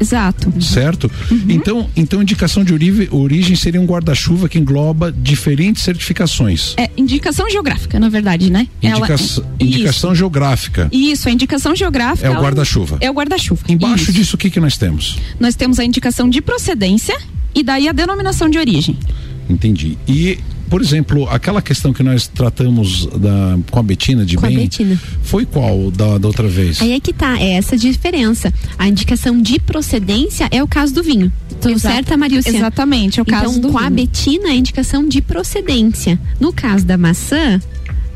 Exato. 0.02 0.52
Certo? 0.60 1.10
Uhum. 1.30 1.44
Então, 1.48 1.90
então 1.96 2.20
indicação 2.20 2.64
de 2.64 2.74
origem 3.10 3.54
seria 3.54 3.80
um 3.80 3.86
guarda-chuva 3.86 4.48
que 4.48 4.58
engloba 4.58 5.12
diferentes 5.12 5.82
certificações. 5.82 6.74
É 6.76 6.90
indicação 6.96 7.48
geográfica, 7.48 8.00
na 8.00 8.08
verdade, 8.08 8.50
né? 8.50 8.66
Indica 8.82 9.12
ela, 9.14 9.46
indicação 9.60 10.14
geográfica. 10.14 10.88
Isso, 10.90 11.28
a 11.28 11.32
indicação 11.32 11.74
geográfica. 11.76 12.26
É 12.26 12.30
o 12.30 12.40
guarda-chuva. 12.40 12.98
É 13.00 13.10
o 13.10 13.14
guarda-chuva. 13.14 13.62
Embaixo 13.68 14.04
Isso. 14.04 14.12
disso, 14.12 14.36
o 14.36 14.38
que, 14.38 14.50
que 14.50 14.58
nós 14.58 14.76
temos? 14.76 15.18
Nós 15.38 15.54
temos 15.54 15.78
a 15.78 15.84
indicação 15.84 16.28
de 16.28 16.42
procedência 16.42 17.16
e 17.54 17.62
daí 17.62 17.88
a 17.88 17.92
denominação 17.92 18.48
de 18.48 18.58
origem. 18.58 18.96
Entendi. 19.48 19.98
E 20.08 20.38
por 20.72 20.80
exemplo, 20.80 21.28
aquela 21.28 21.60
questão 21.60 21.92
que 21.92 22.02
nós 22.02 22.26
tratamos 22.26 23.04
da, 23.04 23.58
com 23.70 23.78
a 23.78 23.82
Betina 23.82 24.24
de 24.24 24.36
com 24.36 24.46
bem, 24.46 24.56
a 24.56 24.60
Betina. 24.60 24.98
foi 25.22 25.44
qual 25.44 25.90
da, 25.90 26.16
da 26.16 26.26
outra 26.26 26.48
vez? 26.48 26.80
Aí 26.80 26.92
é 26.92 26.98
que 26.98 27.12
tá, 27.12 27.38
é 27.38 27.56
essa 27.56 27.76
diferença. 27.76 28.50
A 28.78 28.88
indicação 28.88 29.38
de 29.38 29.60
procedência 29.60 30.48
é 30.50 30.62
o 30.62 30.66
caso 30.66 30.94
do 30.94 31.02
vinho. 31.02 31.30
Tô 31.60 31.78
certa, 31.78 32.16
Marilcia? 32.16 32.56
Exatamente, 32.56 33.20
é 33.20 33.22
o 33.22 33.26
caso 33.26 33.58
então, 33.58 33.60
do 33.60 33.68
com 33.68 33.76
vinho. 33.76 33.86
a 33.86 33.90
Betina, 33.90 34.48
a 34.48 34.54
indicação 34.54 35.06
de 35.06 35.20
procedência. 35.20 36.18
No 36.40 36.54
caso 36.54 36.86
da 36.86 36.96
maçã, 36.96 37.60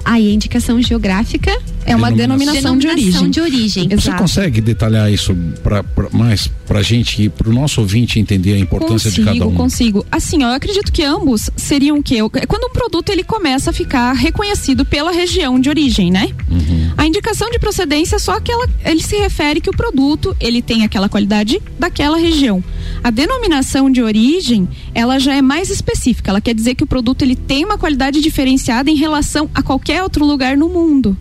Aí 0.06 0.30
a 0.30 0.32
indicação 0.32 0.80
geográfica 0.80 1.50
é 1.86 1.96
uma 1.96 2.10
denominação, 2.10 2.76
denominação 2.76 2.78
de 2.78 2.88
origem. 2.88 3.30
De 3.30 3.40
origem. 3.40 3.88
Você 3.88 4.12
consegue 4.12 4.60
detalhar 4.60 5.12
isso 5.12 5.34
pra, 5.62 5.82
pra, 5.82 6.08
mais 6.10 6.48
para 6.66 6.80
a 6.80 6.82
gente 6.82 7.22
e 7.22 7.28
para 7.28 7.48
o 7.48 7.52
nosso 7.52 7.80
ouvinte 7.80 8.18
entender 8.18 8.54
a 8.54 8.58
importância 8.58 9.10
consigo, 9.10 9.32
de 9.32 9.38
cada 9.38 9.50
um? 9.50 9.54
Consigo, 9.54 10.06
Assim, 10.10 10.42
ó, 10.44 10.48
eu 10.48 10.54
acredito 10.54 10.92
que 10.92 11.02
ambos 11.02 11.50
seriam 11.56 11.98
o 11.98 12.02
quê? 12.02 12.16
É 12.34 12.46
quando 12.46 12.64
um 12.64 12.72
produto 12.72 13.10
ele 13.10 13.24
começa 13.24 13.70
a 13.70 13.72
ficar 13.72 14.12
reconhecido 14.12 14.84
pela 14.84 15.10
região 15.10 15.58
de 15.58 15.68
origem, 15.68 16.10
né? 16.10 16.30
Uhum. 16.50 16.90
A 16.96 17.06
indicação 17.06 17.50
de 17.50 17.58
procedência 17.58 18.16
é 18.16 18.18
só 18.18 18.32
aquela, 18.32 18.68
ele 18.84 19.02
se 19.02 19.16
refere 19.16 19.60
que 19.60 19.70
o 19.70 19.76
produto 19.76 20.36
ele 20.40 20.60
tem 20.60 20.84
aquela 20.84 21.08
qualidade 21.08 21.60
daquela 21.78 22.16
região. 22.16 22.62
A 23.02 23.10
denominação 23.10 23.90
de 23.90 24.02
origem, 24.02 24.68
ela 24.94 25.18
já 25.18 25.34
é 25.34 25.42
mais 25.42 25.70
específica. 25.70 26.30
Ela 26.30 26.40
quer 26.40 26.54
dizer 26.54 26.74
que 26.74 26.84
o 26.84 26.86
produto 26.86 27.22
ele 27.22 27.36
tem 27.36 27.64
uma 27.64 27.78
qualidade 27.78 28.20
diferenciada 28.20 28.90
em 28.90 28.96
relação 28.96 29.48
a 29.54 29.62
qualquer 29.62 29.86
qualquer 29.86 30.02
outro 30.02 30.24
lugar 30.24 30.56
no 30.56 30.68
mundo. 30.68 31.16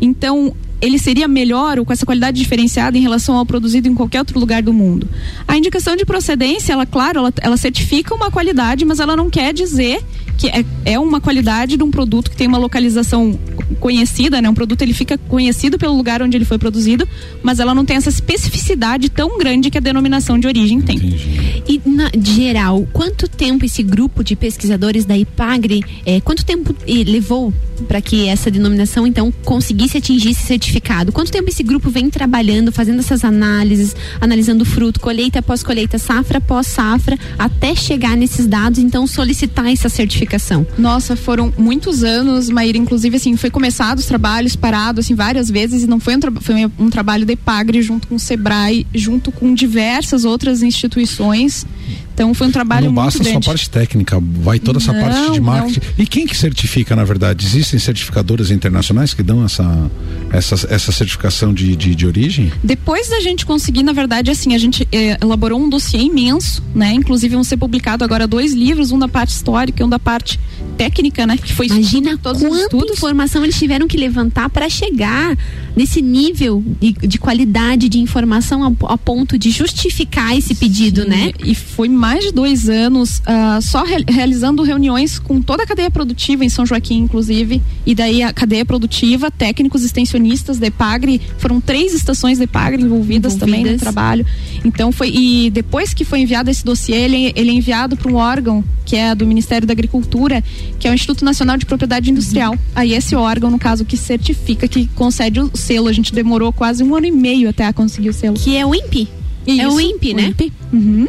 Então, 0.00 0.54
ele 0.80 0.98
seria 0.98 1.26
melhor 1.26 1.78
ou 1.78 1.84
com 1.84 1.92
essa 1.92 2.06
qualidade 2.06 2.38
diferenciada 2.38 2.96
em 2.96 3.00
relação 3.00 3.36
ao 3.36 3.44
produzido 3.44 3.88
em 3.88 3.94
qualquer 3.94 4.20
outro 4.20 4.38
lugar 4.38 4.62
do 4.62 4.72
mundo. 4.72 5.08
A 5.46 5.56
indicação 5.56 5.96
de 5.96 6.04
procedência, 6.04 6.72
ela, 6.72 6.86
claro, 6.86 7.18
ela, 7.18 7.32
ela 7.40 7.56
certifica 7.56 8.14
uma 8.14 8.30
qualidade, 8.30 8.84
mas 8.84 9.00
ela 9.00 9.16
não 9.16 9.28
quer 9.28 9.52
dizer 9.52 10.00
que 10.38 10.46
é, 10.46 10.64
é 10.84 10.98
uma 10.98 11.20
qualidade 11.20 11.76
de 11.76 11.82
um 11.82 11.90
produto 11.90 12.30
que 12.30 12.36
tem 12.36 12.46
uma 12.46 12.58
localização 12.58 13.36
conhecida, 13.80 14.40
né? 14.40 14.48
Um 14.48 14.54
produto 14.54 14.80
ele 14.82 14.94
fica 14.94 15.18
conhecido 15.18 15.76
pelo 15.76 15.96
lugar 15.96 16.22
onde 16.22 16.36
ele 16.36 16.44
foi 16.44 16.58
produzido, 16.58 17.06
mas 17.42 17.58
ela 17.58 17.74
não 17.74 17.84
tem 17.84 17.96
essa 17.96 18.08
especificidade 18.08 19.10
tão 19.10 19.36
grande 19.36 19.68
que 19.68 19.76
a 19.76 19.80
denominação 19.80 20.38
de 20.38 20.46
origem 20.46 20.80
tem. 20.80 20.96
Entendi. 20.96 21.62
E 21.66 21.82
na 21.84 22.08
geral, 22.22 22.86
quanto 22.92 23.28
tempo 23.28 23.64
esse 23.64 23.82
grupo 23.82 24.22
de 24.22 24.36
pesquisadores 24.36 25.04
da 25.04 25.18
IPAGRE, 25.18 25.84
eh, 26.06 26.20
quanto 26.20 26.44
tempo 26.44 26.74
levou 26.86 27.52
para 27.88 28.00
que 28.00 28.28
essa 28.28 28.50
denominação 28.50 29.06
então 29.06 29.32
conseguisse 29.44 29.98
atingir 29.98 30.30
esse 30.30 30.46
certificado? 30.46 31.10
Quanto 31.10 31.32
tempo 31.32 31.48
esse 31.48 31.64
grupo 31.64 31.90
vem 31.90 32.08
trabalhando, 32.08 32.70
fazendo 32.70 33.00
essas 33.00 33.24
análises, 33.24 33.94
analisando 34.20 34.62
o 34.62 34.66
fruto, 34.66 35.00
colheita 35.00 35.40
após 35.40 35.64
colheita, 35.64 35.98
safra 35.98 36.38
após 36.38 36.68
safra, 36.68 37.18
até 37.36 37.74
chegar 37.74 38.16
nesses 38.16 38.46
dados, 38.46 38.78
então 38.78 39.04
solicitar 39.04 39.66
essa 39.66 39.88
certificação? 39.88 40.27
Nossa, 40.76 41.16
foram 41.16 41.52
muitos 41.56 42.04
anos, 42.04 42.48
Maíra, 42.50 42.78
inclusive 42.78 43.16
assim, 43.16 43.36
foi 43.36 43.50
começado 43.50 43.98
os 43.98 44.06
trabalhos, 44.06 44.54
parado 44.56 45.00
assim 45.00 45.14
várias 45.14 45.50
vezes 45.50 45.82
e 45.82 45.86
não 45.86 45.98
foi 46.00 46.16
um, 46.16 46.20
tra 46.20 46.32
foi 46.40 46.54
um 46.78 46.90
trabalho 46.90 47.24
de 47.24 47.36
Pagre 47.36 47.82
junto 47.82 48.06
com 48.08 48.16
o 48.16 48.18
Sebrae, 48.18 48.86
junto 48.94 49.32
com 49.32 49.54
diversas 49.54 50.24
outras 50.24 50.62
instituições. 50.62 51.66
Então 52.12 52.34
foi 52.34 52.48
um 52.48 52.50
trabalho 52.50 52.86
não 52.86 52.92
muito 52.92 53.04
basta 53.04 53.22
só 53.22 53.38
a 53.38 53.40
parte 53.40 53.70
técnica, 53.70 54.20
vai 54.20 54.58
toda 54.58 54.78
essa 54.78 54.92
Não, 54.92 55.00
parte 55.00 55.32
de 55.32 55.38
não. 55.38 55.46
marketing. 55.46 55.80
E 55.96 56.04
quem 56.04 56.26
que 56.26 56.36
certifica, 56.36 56.96
na 56.96 57.04
verdade? 57.04 57.46
Existem 57.46 57.78
certificadoras 57.78 58.50
internacionais 58.50 59.14
que 59.14 59.22
dão 59.22 59.44
essa, 59.44 59.88
essa, 60.32 60.54
essa 60.70 60.92
certificação 60.92 61.52
de, 61.52 61.74
de, 61.76 61.94
de 61.94 62.06
origem? 62.06 62.52
Depois 62.62 63.08
da 63.08 63.20
gente 63.20 63.44
conseguir, 63.46 63.82
na 63.82 63.92
verdade, 63.92 64.30
assim, 64.30 64.54
a 64.54 64.58
gente 64.58 64.86
eh, 64.92 65.16
elaborou 65.20 65.60
um 65.60 65.68
dossiê 65.68 66.00
imenso, 66.00 66.62
né? 66.74 66.92
Inclusive 66.92 67.34
vão 67.34 67.44
ser 67.44 67.56
publicados 67.56 68.04
agora 68.04 68.26
dois 68.26 68.52
livros, 68.52 68.92
um 68.92 68.98
da 68.98 69.08
parte 69.08 69.30
histórica 69.30 69.82
e 69.82 69.86
um 69.86 69.88
da 69.88 69.98
parte 69.98 70.38
técnica, 70.76 71.26
né? 71.26 71.36
Que 71.36 71.52
foi 71.52 71.66
Imagina 71.66 72.16
todos 72.18 72.42
os 72.42 72.48
quanta 72.48 72.62
estudos. 72.62 72.96
informação 72.98 73.42
eles 73.44 73.58
tiveram 73.58 73.86
que 73.88 73.96
levantar 73.96 74.48
para 74.50 74.68
chegar 74.68 75.36
nesse 75.78 76.02
nível 76.02 76.62
de, 76.80 76.92
de 76.92 77.18
qualidade 77.18 77.88
de 77.88 78.00
informação 78.00 78.64
a, 78.64 78.92
a 78.92 78.98
ponto 78.98 79.38
de 79.38 79.50
justificar 79.50 80.36
esse 80.36 80.54
pedido, 80.56 81.02
Sim, 81.02 81.08
né? 81.08 81.32
E 81.44 81.54
foi 81.54 81.88
mais 81.88 82.24
de 82.24 82.32
dois 82.32 82.68
anos 82.68 83.22
ah, 83.24 83.60
só 83.62 83.84
re- 83.84 84.04
realizando 84.08 84.62
reuniões 84.64 85.18
com 85.20 85.40
toda 85.40 85.62
a 85.62 85.66
cadeia 85.66 85.90
produtiva 85.90 86.44
em 86.44 86.48
São 86.48 86.66
Joaquim, 86.66 86.98
inclusive. 86.98 87.62
E 87.86 87.94
daí 87.94 88.22
a 88.24 88.32
cadeia 88.32 88.64
produtiva, 88.64 89.30
técnicos 89.30 89.84
extensionistas 89.84 90.58
da 90.58 90.66
EPAGRE, 90.66 91.20
foram 91.38 91.60
três 91.60 91.94
estações 91.94 92.38
da 92.38 92.44
EPAGRE 92.44 92.82
envolvidas, 92.82 93.36
também 93.36 93.60
no 93.62 93.68
Envolvidas. 93.68 93.80
trabalho. 93.80 94.26
Então 94.64 94.90
foi. 94.90 95.10
E 95.14 95.50
depois 95.50 95.94
que 95.94 96.04
foi 96.04 96.20
enviado 96.22 96.50
esse 96.50 96.64
dossiê, 96.64 96.96
ele, 96.96 97.32
ele 97.36 97.50
é 97.50 97.54
enviado 97.54 97.96
para 97.96 98.10
um 98.10 98.16
órgão 98.16 98.64
que 98.84 98.96
é 98.96 99.14
do 99.14 99.26
Ministério 99.26 99.66
da 99.68 99.72
Agricultura, 99.72 100.42
que 100.78 100.88
é 100.88 100.90
o 100.90 100.94
Instituto 100.94 101.22
Nacional 101.22 101.58
de 101.58 101.66
Propriedade 101.66 102.10
Industrial. 102.10 102.56
Aí 102.74 102.94
esse 102.94 103.14
órgão, 103.14 103.50
no 103.50 103.58
caso, 103.58 103.84
que 103.84 103.98
certifica, 103.98 104.66
que 104.66 104.86
concede 104.94 105.40
o 105.40 105.50
selo. 105.68 105.88
A 105.88 105.92
gente 105.92 106.12
demorou 106.12 106.52
quase 106.52 106.82
um 106.82 106.94
ano 106.96 107.06
e 107.06 107.12
meio 107.12 107.48
até 107.48 107.70
conseguir 107.72 108.08
o 108.08 108.12
selo. 108.12 108.36
Que 108.36 108.56
é 108.56 108.64
o 108.64 108.74
INPE. 108.74 109.08
É 109.46 109.52
Isso, 109.52 109.76
o 109.76 109.80
INPE, 109.80 110.14
né? 110.14 110.26
INPE. 110.28 110.52
Uhum. 110.72 111.08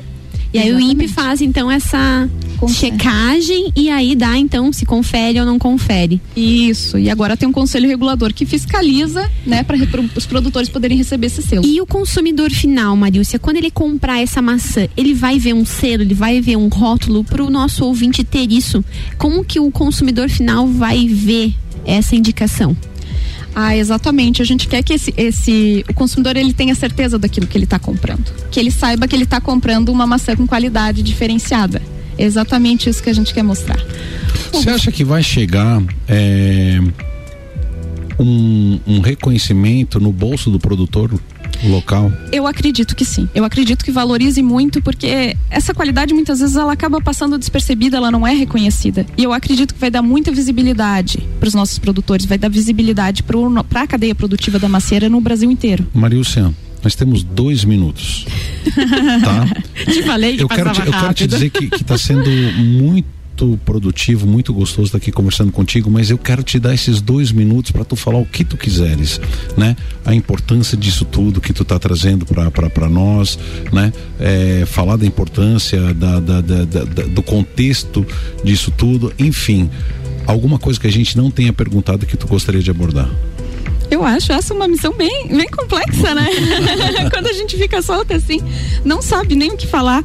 E 0.54 0.58
aí 0.58 0.72
o 0.72 0.80
INPE 0.80 1.06
Exatamente. 1.06 1.14
faz 1.14 1.42
então 1.42 1.70
essa 1.70 2.28
Confere. 2.58 2.92
checagem 2.92 3.72
e 3.76 3.88
aí 3.90 4.16
dá 4.16 4.36
então 4.36 4.74
se 4.74 4.84
confere 4.84 5.40
ou 5.40 5.46
não 5.46 5.60
confere. 5.60 6.20
Isso, 6.36 6.98
e 6.98 7.08
agora 7.08 7.38
tem 7.38 7.48
um 7.48 7.52
conselho 7.52 7.88
regulador 7.88 8.34
que 8.34 8.48
fiscaliza, 8.48 9.30
né, 9.46 9.62
para 9.64 9.78
os 10.16 10.26
produtores 10.26 10.68
poderem 10.68 10.98
receber 10.98 11.28
esse 11.28 11.44
selo. 11.44 11.64
E 11.64 11.80
o 11.80 11.86
consumidor 11.86 12.50
final, 12.50 12.96
Marícia, 12.96 13.38
quando 13.38 13.58
ele 13.58 13.70
comprar 13.70 14.22
essa 14.22 14.42
maçã, 14.42 14.88
ele 14.98 15.14
vai 15.14 15.38
ver 15.38 15.54
um 15.54 15.64
selo, 15.64 16.02
ele 16.02 16.16
vai 16.16 16.42
ver 16.42 16.58
um 16.58 16.68
rótulo 16.68 17.24
para 17.24 17.44
o 17.44 17.50
nosso 17.50 17.86
ouvinte 17.86 18.24
ter 18.24 18.52
isso. 18.52 18.84
Como 19.20 19.46
que 19.46 19.60
o 19.60 19.70
consumidor 19.70 20.30
final 20.30 20.66
vai 20.66 21.08
ver 21.08 21.54
essa 21.86 22.16
indicação? 22.16 22.76
Ah, 23.56 23.76
exatamente. 23.76 24.42
A 24.42 24.46
gente 24.46 24.68
quer 24.68 24.84
que 24.84 24.94
esse, 24.94 25.14
esse 25.18 25.86
o 25.90 25.94
consumidor 25.94 26.38
ele 26.38 26.54
tenha 26.54 26.76
certeza 26.76 27.18
daquilo 27.18 27.48
que 27.48 27.58
ele 27.58 27.66
está 27.66 27.80
comprando, 27.80 28.32
que 28.52 28.60
ele 28.60 28.72
saiba 28.72 29.08
que 29.08 29.16
ele 29.16 29.24
está 29.24 29.42
comprando 29.42 29.90
uma 29.90 30.06
maçã 30.06 30.36
com 30.36 30.48
qualidade 30.48 31.02
diferenciada. 31.04 31.82
É 32.18 32.24
exatamente 32.24 32.90
isso 32.90 33.02
que 33.02 33.10
a 33.10 33.14
gente 33.14 33.34
quer 33.34 33.44
mostrar. 33.44 33.80
Você 34.52 34.70
acha 34.70 34.92
que 34.92 35.04
vai 35.04 35.24
chegar 35.24 35.82
é, 36.08 36.80
um, 38.20 38.80
um 38.86 39.00
reconhecimento 39.00 40.00
no 40.00 40.12
bolso 40.12 40.52
do 40.52 40.60
produtor 40.60 41.20
local? 41.64 42.12
Eu 42.32 42.48
acredito 42.48 42.96
que 42.96 43.06
sim. 43.06 43.28
Eu 43.34 43.44
acredito 43.44 43.84
que 43.84 43.92
valorize 43.92 44.42
muito 44.42 44.82
porque 44.82 45.36
essa 45.50 45.74
qualidade 45.74 46.14
muitas 46.14 46.40
vezes 46.40 46.56
ela 46.56 46.74
acaba 46.74 47.02
passando 47.02 47.38
despercebida, 47.38 47.98
ela 47.98 48.12
não 48.12 48.26
é 48.26 48.34
reconhecida. 48.34 49.06
E 49.18 49.24
eu 49.24 49.34
acredito 49.34 49.74
que 49.74 49.80
vai 49.80 49.92
dar 49.92 50.02
muita 50.02 50.32
visibilidade 50.32 51.28
para 51.40 51.48
os 51.48 51.54
nossos 51.54 51.80
produtores, 51.80 52.26
vai 52.26 52.38
dar 52.38 52.50
visibilidade 52.50 53.24
para 53.24 53.82
a 53.82 53.88
cadeia 53.88 54.16
produtiva 54.16 54.60
da 54.60 54.70
macieira 54.70 55.10
no 55.10 55.20
Brasil 55.20 55.50
inteiro. 55.52 55.88
Marilcian, 55.94 56.54
nós 56.84 56.96
temos 56.96 57.24
dois 57.24 57.64
minutos. 57.66 58.26
tá? 59.24 59.46
Te 59.92 60.04
falei 60.04 60.38
Eu 60.40 60.48
quero, 60.48 60.72
te, 60.72 60.80
eu 60.80 60.92
quero 60.92 61.14
te 61.14 61.28
dizer 61.28 61.50
que 61.50 61.76
está 61.76 61.98
sendo 61.98 62.30
muito 62.58 63.19
produtivo, 63.66 64.26
muito 64.28 64.54
gostoso 64.54 64.88
estar 64.88 64.98
aqui 64.98 65.12
conversando 65.12 65.52
contigo, 65.52 65.90
mas 65.90 66.10
eu 66.10 66.18
quero 66.18 66.44
te 66.44 66.60
dar 66.60 66.74
esses 66.74 67.02
dois 67.02 67.32
minutos 67.32 67.72
para 67.72 67.84
tu 67.84 67.96
falar 67.96 68.18
o 68.20 68.26
que 68.26 68.44
tu 68.44 68.58
quiseres, 68.58 69.20
né? 69.58 69.76
A 70.06 70.14
importância 70.14 70.78
disso 70.78 71.06
tudo 71.06 71.40
que 71.42 71.54
tu 71.54 71.64
tá 71.66 71.78
trazendo 71.80 72.26
para 72.26 72.90
nós, 72.90 73.38
né? 73.72 73.92
É, 74.20 74.64
falar 74.66 74.96
da 74.96 75.06
importância 75.06 75.94
da, 75.94 76.20
da- 76.20 76.42
da- 76.42 76.64
do 77.06 77.22
contexto 77.24 78.06
disso 78.44 78.72
tudo, 78.72 79.12
enfim, 79.20 79.70
alguma 80.28 80.60
coisa 80.60 80.80
que 80.80 80.88
a 80.88 80.92
gente 80.92 81.18
não 81.18 81.32
tenha 81.32 81.52
perguntado 81.54 82.06
que 82.06 82.16
tu 82.18 82.28
gostaria 82.28 82.62
de 82.62 82.70
abordar. 82.72 83.10
Eu 83.92 84.04
acho 84.06 84.32
essa 84.32 84.54
uma 84.54 84.68
missão 84.68 84.94
bem, 84.94 85.28
bem 85.28 85.48
complexa, 85.48 86.14
né? 86.14 86.28
Quando 87.12 87.28
a 87.28 87.34
gente 87.34 87.58
fica 87.58 87.82
solta 87.82 88.16
assim, 88.16 88.40
não 88.86 89.02
sabe 89.02 89.36
nem 89.36 89.52
o 89.52 89.58
que 89.58 89.66
falar. 89.66 90.04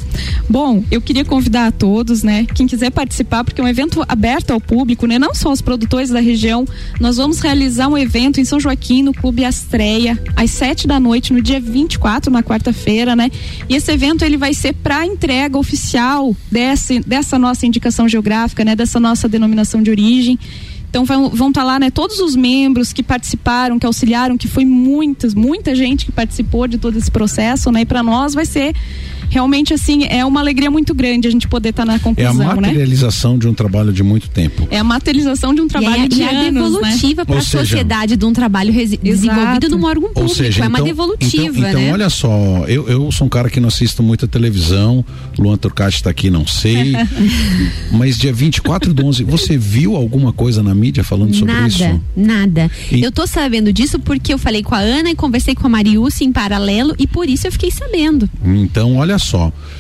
Bom, 0.49 0.83
eu 0.91 1.01
queria 1.01 1.25
convidar 1.25 1.67
a 1.67 1.73
todos, 1.73 2.23
né? 2.23 2.47
Quem 2.55 2.67
quiser 2.67 2.91
participar, 2.91 3.45
porque 3.45 3.61
é 3.61 3.65
um 3.65 3.69
evento 3.69 4.03
aberto 4.09 4.53
ao 4.53 4.61
público, 4.61 5.07
né? 5.07 5.19
Não 5.19 5.35
só 5.35 5.53
os 5.53 5.61
produtores 5.61 6.11
da 6.11 6.21
região. 6.21 6.65
Nós 6.99 7.19
vamos 7.19 7.41
realizar 7.41 7.89
um 7.89 7.99
evento 7.99 8.41
em 8.41 8.45
São 8.45 8.59
Joaquim, 8.59 9.03
no 9.03 9.13
Clube 9.13 9.45
Astreia, 9.45 10.19
às 10.35 10.51
sete 10.51 10.87
da 10.87 10.99
noite, 10.99 11.33
no 11.33 11.43
dia 11.43 11.61
24, 11.61 12.31
na 12.31 12.43
quarta-feira, 12.43 13.15
né? 13.15 13.31
E 13.69 13.77
esse 13.77 13.93
evento 13.93 14.25
ele 14.25 14.37
vai 14.37 14.55
ser 14.55 14.75
para 14.75 15.05
entrega 15.05 15.59
oficial 15.59 16.35
desse, 16.51 17.01
dessa 17.01 17.39
nossa 17.39 17.67
indicação 17.67 18.09
geográfica, 18.09 18.65
né? 18.65 18.75
Dessa 18.75 18.99
nossa 18.99 19.29
denominação 19.29 19.83
de 19.83 19.91
origem. 19.91 20.39
Então 20.95 21.05
vão 21.05 21.49
estar 21.49 21.65
lá, 21.65 21.77
né, 21.77 21.91
todos 21.91 22.21
os 22.21 22.37
membros 22.37 22.93
que 22.93 23.03
participaram, 23.03 23.81
que 23.81 23.87
auxiliaram, 23.87 24.39
que 24.39 24.47
foi 24.47 24.65
muitas, 24.65 25.35
muita 25.35 25.75
gente 25.75 26.07
que 26.07 26.13
participou 26.13 26.69
de 26.69 26.79
todo 26.79 26.97
esse 26.97 27.11
processo, 27.11 27.73
né? 27.73 27.81
E 27.81 27.85
para 27.85 28.01
nós 28.01 28.33
vai 28.33 28.47
ser 28.47 28.73
realmente 29.31 29.73
assim, 29.75 30.05
é 30.05 30.25
uma 30.25 30.41
alegria 30.41 30.71
muito 30.71 30.95
grande 30.95 31.29
a 31.29 31.31
gente 31.31 31.49
poder 31.49 31.71
estar 31.71 31.85
na 31.85 31.95
É 31.95 31.97
a 31.97 32.01
conclusão, 32.01 32.35
né? 32.35 32.55
materialização 32.55 33.39
de 33.39 33.49
um 33.49 33.55
trabalho 33.55 33.93
de 33.93 34.03
muito 34.03 34.29
tempo. 34.29 34.67
É 34.71 34.79
a 34.79 34.85
materialização 34.85 35.55
de 35.55 35.61
um 35.61 35.69
trabalho 35.69 36.03
e 36.03 36.05
é, 36.05 36.09
de 36.09 36.21
e 36.21 36.23
é 36.23 36.29
anos, 36.29 36.45
né? 36.45 36.51
devolutiva 36.53 37.25
para 37.25 37.35
Ou 37.35 37.41
a 37.41 37.45
sociedade 37.45 38.17
de 38.17 38.25
um 38.25 38.33
trabalho 38.33 38.73
desenvolvido 39.03 39.69
num 39.71 39.85
órgão 39.85 40.09
público. 40.09 40.21
Ou 40.23 40.29
seja, 40.29 40.65
é 40.65 40.69
uma 40.69 40.79
então, 40.79 40.87
devolutiva, 40.87 41.59
então, 41.59 41.69
então 41.69 41.81
né? 41.81 41.93
olha 41.93 42.11
só, 42.11 42.65
eu, 42.67 42.89
eu 42.89 43.11
sou 43.13 43.27
um 43.27 43.31
cara 43.31 43.49
que 43.51 43.61
não 43.61 43.69
assisto 43.69 44.03
muita 44.03 44.27
televisão, 44.27 45.05
Luan 45.39 45.57
Turcati 45.57 45.97
está 45.97 46.11
aqui, 46.11 46.31
não 46.31 46.47
sei, 46.47 46.95
mas 47.91 48.19
dia 48.19 48.33
24 48.33 48.93
do 48.93 49.07
11, 49.07 49.25
você 49.25 49.57
viu 49.57 49.97
alguma 49.97 50.33
coisa 50.33 50.63
na 50.63 50.75
mídia 50.75 51.05
falando 51.05 51.35
sobre 51.35 51.53
nada, 51.55 51.67
isso? 51.69 52.01
nada. 52.17 52.71
E- 52.91 53.03
Eu 53.03 53.13
tô 53.13 53.27
sabendo 53.27 53.73
disso 53.73 53.99
porque 53.99 54.33
eu 54.33 54.39
falei 54.39 54.63
com 54.63 54.75
a 54.75 54.79
Ana 54.79 55.11
e 55.11 55.15
conversei 55.15 55.55
com 55.55 55.67
a 55.67 55.71
Mariúcia 55.71 56.25
em 56.25 56.33
paralelo 56.33 56.95
e 56.99 57.07
por 57.07 57.29
isso 57.29 57.47
eu 57.47 57.53
fiquei 57.53 57.71
sabendo. 57.71 58.29
Então, 58.45 58.97
olha 58.97 59.19
só, 59.19 59.24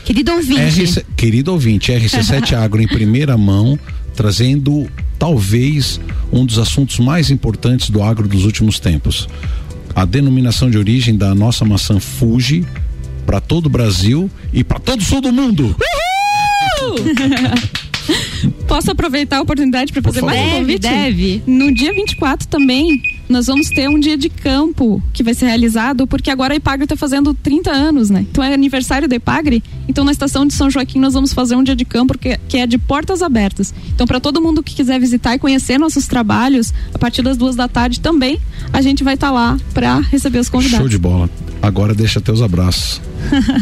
Querido 0.04 0.32
ouvinte, 0.32 0.82
RC, 0.82 1.06
querido 1.16 1.52
ouvinte, 1.52 1.92
RC7 1.92 2.54
Agro 2.56 2.82
em 2.82 2.88
primeira 2.88 3.36
mão, 3.36 3.78
trazendo 4.14 4.88
talvez 5.18 6.00
um 6.32 6.44
dos 6.44 6.58
assuntos 6.58 6.98
mais 6.98 7.30
importantes 7.30 7.90
do 7.90 8.02
agro 8.02 8.28
dos 8.28 8.44
últimos 8.44 8.78
tempos. 8.78 9.28
A 9.94 10.04
denominação 10.04 10.68
de 10.68 10.76
origem 10.76 11.16
da 11.16 11.34
nossa 11.34 11.64
maçã 11.64 12.00
Fuji 12.00 12.64
para 13.24 13.40
todo 13.40 13.66
o 13.66 13.70
Brasil 13.70 14.30
e 14.52 14.64
para 14.64 14.78
todo 14.78 15.00
o 15.00 15.04
sul 15.04 15.20
do 15.20 15.32
mundo. 15.32 15.74
Posso 18.66 18.90
aproveitar 18.90 19.38
a 19.38 19.42
oportunidade 19.42 19.92
para 19.92 20.02
fazer 20.02 20.20
mais 20.20 20.40
um 20.40 20.58
convite? 20.58 20.80
deve. 20.80 21.42
No 21.46 21.72
dia 21.72 21.92
24 21.92 22.48
também, 22.48 23.00
nós 23.28 23.46
vamos 23.46 23.68
ter 23.68 23.88
um 23.88 23.98
dia 23.98 24.16
de 24.16 24.28
campo 24.28 25.02
que 25.12 25.22
vai 25.22 25.34
ser 25.34 25.46
realizado, 25.46 26.06
porque 26.06 26.30
agora 26.30 26.54
a 26.54 26.56
Ipagre 26.56 26.84
está 26.84 26.96
fazendo 26.96 27.32
30 27.34 27.70
anos, 27.70 28.10
né? 28.10 28.26
Então 28.30 28.42
é 28.44 28.52
aniversário 28.52 29.08
da 29.08 29.16
Ipagre. 29.16 29.62
Então 29.88 30.04
na 30.04 30.12
estação 30.12 30.46
de 30.46 30.54
São 30.54 30.70
Joaquim 30.70 30.98
nós 30.98 31.14
vamos 31.14 31.32
fazer 31.32 31.56
um 31.56 31.62
dia 31.62 31.76
de 31.76 31.84
campo 31.84 32.16
que, 32.18 32.38
que 32.48 32.58
é 32.58 32.66
de 32.66 32.78
portas 32.78 33.22
abertas. 33.22 33.74
Então 33.94 34.06
para 34.06 34.20
todo 34.20 34.40
mundo 34.40 34.62
que 34.62 34.74
quiser 34.74 34.98
visitar 35.00 35.34
e 35.34 35.38
conhecer 35.38 35.78
nossos 35.78 36.06
trabalhos, 36.06 36.72
a 36.92 36.98
partir 36.98 37.22
das 37.22 37.36
duas 37.36 37.56
da 37.56 37.68
tarde 37.68 38.00
também, 38.00 38.38
a 38.72 38.80
gente 38.80 39.02
vai 39.02 39.14
estar 39.14 39.30
lá 39.30 39.58
para 39.72 40.00
receber 40.00 40.38
os 40.38 40.48
convidados. 40.48 40.78
Show 40.78 40.88
de 40.88 40.98
bola. 40.98 41.28
Agora 41.62 41.94
deixa 41.94 42.20
teus 42.20 42.42
abraços. 42.42 43.00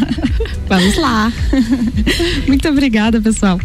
Vamos 0.67 0.97
lá. 0.97 1.31
Muito 2.47 2.67
obrigada, 2.67 3.21
pessoal. 3.21 3.59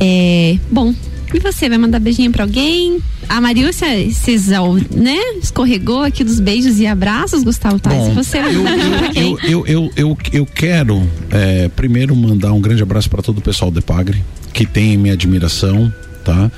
É, 0.00 0.58
bom, 0.70 0.94
E 1.34 1.38
você 1.40 1.68
vai 1.68 1.78
mandar 1.78 1.98
beijinho 1.98 2.30
pra 2.30 2.44
alguém? 2.44 3.00
A 3.28 3.40
Marilcia, 3.40 4.10
vocês, 4.10 4.48
né? 4.94 5.16
Escorregou 5.42 6.02
aqui 6.02 6.22
dos 6.22 6.38
beijos 6.38 6.78
e 6.78 6.86
abraços, 6.86 7.42
Gustavo 7.42 7.78
Tais. 7.78 8.08
Bom, 8.08 8.14
Você 8.14 8.38
eu, 8.38 8.44
eu, 9.14 9.38
eu, 9.44 9.66
eu, 9.66 9.90
eu, 9.96 10.18
eu 10.32 10.46
quero 10.46 11.08
é, 11.30 11.68
primeiro 11.68 12.14
mandar 12.14 12.52
um 12.52 12.60
grande 12.60 12.82
abraço 12.82 13.08
para 13.08 13.22
todo 13.22 13.38
o 13.38 13.40
pessoal 13.40 13.70
do 13.70 13.78
Epagre, 13.78 14.22
que 14.52 14.66
tem 14.66 14.96
minha 14.98 15.14
admiração, 15.14 15.92
tá? 16.24 16.50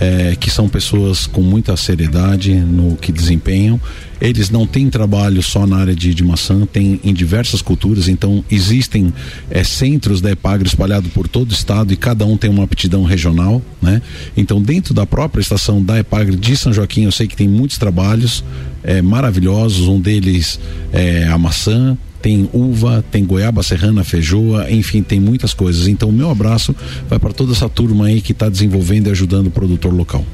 É, 0.00 0.34
que 0.34 0.50
são 0.50 0.66
pessoas 0.66 1.26
com 1.26 1.42
muita 1.42 1.76
seriedade 1.76 2.54
no 2.54 2.96
que 2.96 3.12
desempenham. 3.12 3.78
Eles 4.18 4.48
não 4.48 4.66
têm 4.66 4.88
trabalho 4.88 5.42
só 5.42 5.66
na 5.66 5.76
área 5.76 5.94
de, 5.94 6.14
de 6.14 6.24
maçã, 6.24 6.66
tem 6.66 6.98
em 7.04 7.12
diversas 7.12 7.60
culturas, 7.60 8.08
então 8.08 8.42
existem 8.50 9.12
é, 9.50 9.62
centros 9.62 10.22
da 10.22 10.30
Epagre 10.30 10.66
espalhados 10.66 11.10
por 11.10 11.28
todo 11.28 11.50
o 11.50 11.54
estado 11.54 11.92
e 11.92 11.96
cada 11.96 12.24
um 12.24 12.36
tem 12.36 12.50
uma 12.50 12.64
aptidão 12.64 13.04
regional, 13.04 13.62
né? 13.80 14.00
Então, 14.36 14.60
dentro 14.60 14.94
da 14.94 15.04
própria 15.04 15.40
estação 15.40 15.82
da 15.82 15.98
Epagre 15.98 16.36
de 16.36 16.56
São 16.56 16.72
Joaquim, 16.72 17.04
eu 17.04 17.12
sei 17.12 17.26
que 17.26 17.36
tem 17.36 17.48
muitos 17.48 17.76
trabalhos 17.76 18.44
é, 18.82 19.02
maravilhosos, 19.02 19.86
um 19.86 20.00
deles 20.00 20.58
é 20.92 21.26
a 21.26 21.36
maçã, 21.36 21.96
tem 22.20 22.48
uva, 22.52 23.04
tem 23.10 23.24
goiaba 23.24 23.62
serrana, 23.62 24.04
feijoa, 24.04 24.70
enfim, 24.70 25.02
tem 25.02 25.18
muitas 25.18 25.54
coisas. 25.54 25.88
Então, 25.88 26.12
meu 26.12 26.30
abraço 26.30 26.74
vai 27.08 27.18
para 27.18 27.32
toda 27.32 27.52
essa 27.52 27.68
turma 27.68 28.06
aí 28.06 28.20
que 28.20 28.32
está 28.32 28.48
desenvolvendo 28.48 29.08
e 29.08 29.10
ajudando 29.10 29.46
o 29.46 29.50
produtor 29.50 29.92
local. 29.92 30.24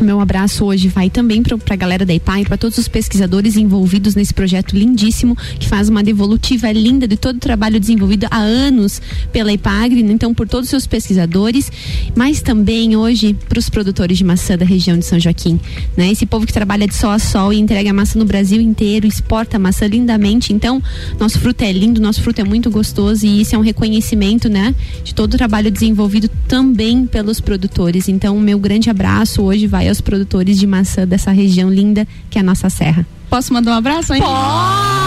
Meu 0.00 0.20
abraço 0.20 0.64
hoje 0.64 0.88
vai 0.88 1.08
também 1.08 1.42
para 1.42 1.56
a 1.70 1.76
galera 1.76 2.04
da 2.04 2.12
IPAI, 2.12 2.44
para 2.44 2.58
todos 2.58 2.76
os 2.76 2.86
pesquisadores 2.86 3.56
envolvidos 3.56 4.14
nesse 4.14 4.34
projeto 4.34 4.76
lindíssimo, 4.76 5.34
que 5.58 5.66
faz 5.66 5.88
uma 5.88 6.02
devolutiva 6.02 6.70
linda 6.70 7.08
de 7.08 7.16
todo 7.16 7.36
o 7.36 7.40
trabalho 7.40 7.80
desenvolvido 7.80 8.26
há 8.30 8.36
anos 8.36 9.00
pela 9.32 9.50
IPAGRE, 9.50 10.02
né? 10.02 10.12
então 10.12 10.34
por 10.34 10.46
todos 10.46 10.66
os 10.66 10.70
seus 10.70 10.86
pesquisadores, 10.86 11.72
mas 12.14 12.42
também 12.42 12.94
hoje 12.94 13.34
para 13.48 13.58
os 13.58 13.70
produtores 13.70 14.18
de 14.18 14.24
maçã 14.24 14.56
da 14.56 14.66
região 14.66 14.98
de 14.98 15.04
São 15.06 15.18
Joaquim. 15.18 15.58
Né? 15.96 16.10
Esse 16.10 16.26
povo 16.26 16.46
que 16.46 16.52
trabalha 16.52 16.86
de 16.86 16.94
sol 16.94 17.10
a 17.10 17.18
sol 17.18 17.50
e 17.50 17.58
entrega 17.58 17.90
maçã 17.92 18.18
no 18.18 18.26
Brasil 18.26 18.60
inteiro, 18.60 19.06
exporta 19.06 19.58
maçã 19.58 19.86
lindamente. 19.86 20.52
Então, 20.52 20.82
nosso 21.18 21.40
fruto 21.40 21.64
é 21.64 21.72
lindo, 21.72 22.02
nosso 22.02 22.20
fruto 22.20 22.40
é 22.42 22.44
muito 22.44 22.70
gostoso 22.70 23.24
e 23.24 23.40
isso 23.40 23.54
é 23.54 23.58
um 23.58 23.62
reconhecimento 23.62 24.48
né, 24.50 24.74
de 25.02 25.14
todo 25.14 25.32
o 25.34 25.36
trabalho 25.38 25.70
desenvolvido 25.70 26.28
também 26.46 27.06
pelos 27.06 27.40
produtores. 27.40 28.08
Então, 28.10 28.38
meu 28.38 28.58
grande 28.58 28.90
abraço 28.90 29.42
hoje 29.42 29.66
vai 29.66 29.85
aos 29.88 30.00
produtores 30.00 30.58
de 30.58 30.66
maçã 30.66 31.06
dessa 31.06 31.30
região 31.30 31.70
linda 31.70 32.06
que 32.30 32.38
é 32.38 32.40
a 32.40 32.44
nossa 32.44 32.68
serra. 32.68 33.06
Posso 33.28 33.52
mandar 33.52 33.72
um 33.72 33.74
abraço 33.74 34.12
aí? 34.12 34.20
Pode! 34.20 35.05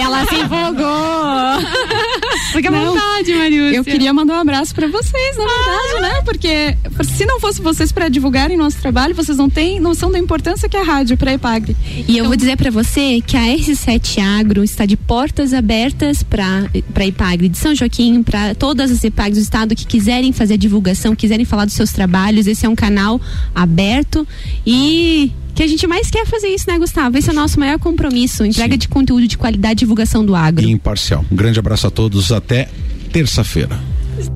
Ela 0.00 0.26
se 0.26 0.34
empolgou! 0.36 0.84
Fica 2.52 2.68
à 2.68 2.72
vontade, 2.72 3.34
Marilson. 3.34 3.76
Eu 3.76 3.84
queria 3.84 4.12
mandar 4.12 4.34
um 4.34 4.40
abraço 4.40 4.74
pra 4.74 4.86
vocês, 4.86 5.36
na 5.36 5.44
verdade, 5.44 6.00
né? 6.00 6.22
Porque 6.24 6.76
se 7.02 7.26
não 7.26 7.40
fosse 7.40 7.60
vocês 7.60 7.90
para 7.90 8.08
divulgarem 8.08 8.56
nosso 8.56 8.78
trabalho, 8.78 9.14
vocês 9.14 9.36
não 9.36 9.50
têm 9.50 9.80
noção 9.80 10.10
da 10.10 10.18
importância 10.18 10.68
que 10.68 10.76
é 10.76 10.80
a 10.80 10.84
rádio 10.84 11.16
para 11.16 11.32
a 11.32 11.34
Epagre. 11.34 11.76
E 12.06 12.16
eu 12.16 12.24
vou 12.26 12.36
dizer 12.36 12.56
pra 12.56 12.70
você 12.70 13.20
que 13.20 13.36
a 13.36 13.40
R7 13.40 14.22
Agro 14.40 14.62
está 14.62 14.86
de 14.86 14.96
portas 14.96 15.52
abertas 15.52 16.22
para 16.22 16.64
para 16.92 17.06
Ipagre 17.06 17.48
de 17.48 17.58
São 17.58 17.74
Joaquim, 17.74 18.22
para 18.22 18.54
todas 18.54 18.90
as 18.90 19.02
Ipagres 19.02 19.38
do 19.38 19.42
estado 19.42 19.74
que 19.74 19.86
quiserem 19.86 20.32
fazer 20.32 20.56
divulgação, 20.56 21.14
quiserem 21.14 21.44
falar 21.44 21.64
dos 21.64 21.74
seus 21.74 21.92
trabalhos. 21.92 22.46
Esse 22.46 22.66
é 22.66 22.68
um 22.68 22.76
canal 22.76 23.20
aberto 23.54 24.26
e 24.66 25.32
que 25.54 25.62
a 25.62 25.66
gente 25.66 25.86
mais 25.86 26.10
quer 26.10 26.26
fazer 26.26 26.48
isso, 26.48 26.68
né, 26.68 26.78
Gustavo? 26.78 27.16
Esse 27.16 27.30
é 27.30 27.32
o 27.32 27.36
nosso 27.36 27.58
maior 27.58 27.78
compromisso, 27.78 28.44
entrega 28.44 28.74
Sim. 28.74 28.78
de 28.78 28.88
conteúdo 28.88 29.26
de 29.26 29.38
qualidade, 29.38 29.80
divulgação 29.80 30.24
do 30.24 30.34
agro. 30.34 30.66
E 30.66 30.70
imparcial. 30.70 31.24
Um 31.30 31.36
grande 31.36 31.58
abraço 31.58 31.86
a 31.86 31.90
todos, 31.90 32.32
até 32.32 32.68
terça-feira. 33.12 33.78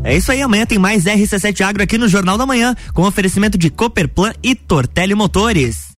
É 0.03 0.17
isso 0.17 0.31
aí, 0.33 0.43
amanhã 0.43 0.67
tem 0.67 0.79
mais 0.79 1.05
RC7 1.05 1.61
Agro 1.61 1.83
aqui 1.83 1.99
no 1.99 2.09
Jornal 2.09 2.37
da 2.37 2.47
Manhã, 2.47 2.75
com 2.93 3.03
oferecimento 3.03 3.57
de 3.57 3.71
Cooperplan 3.71 4.33
e 4.43 4.55
Tortelli 4.55 5.15
Motores. 5.15 5.87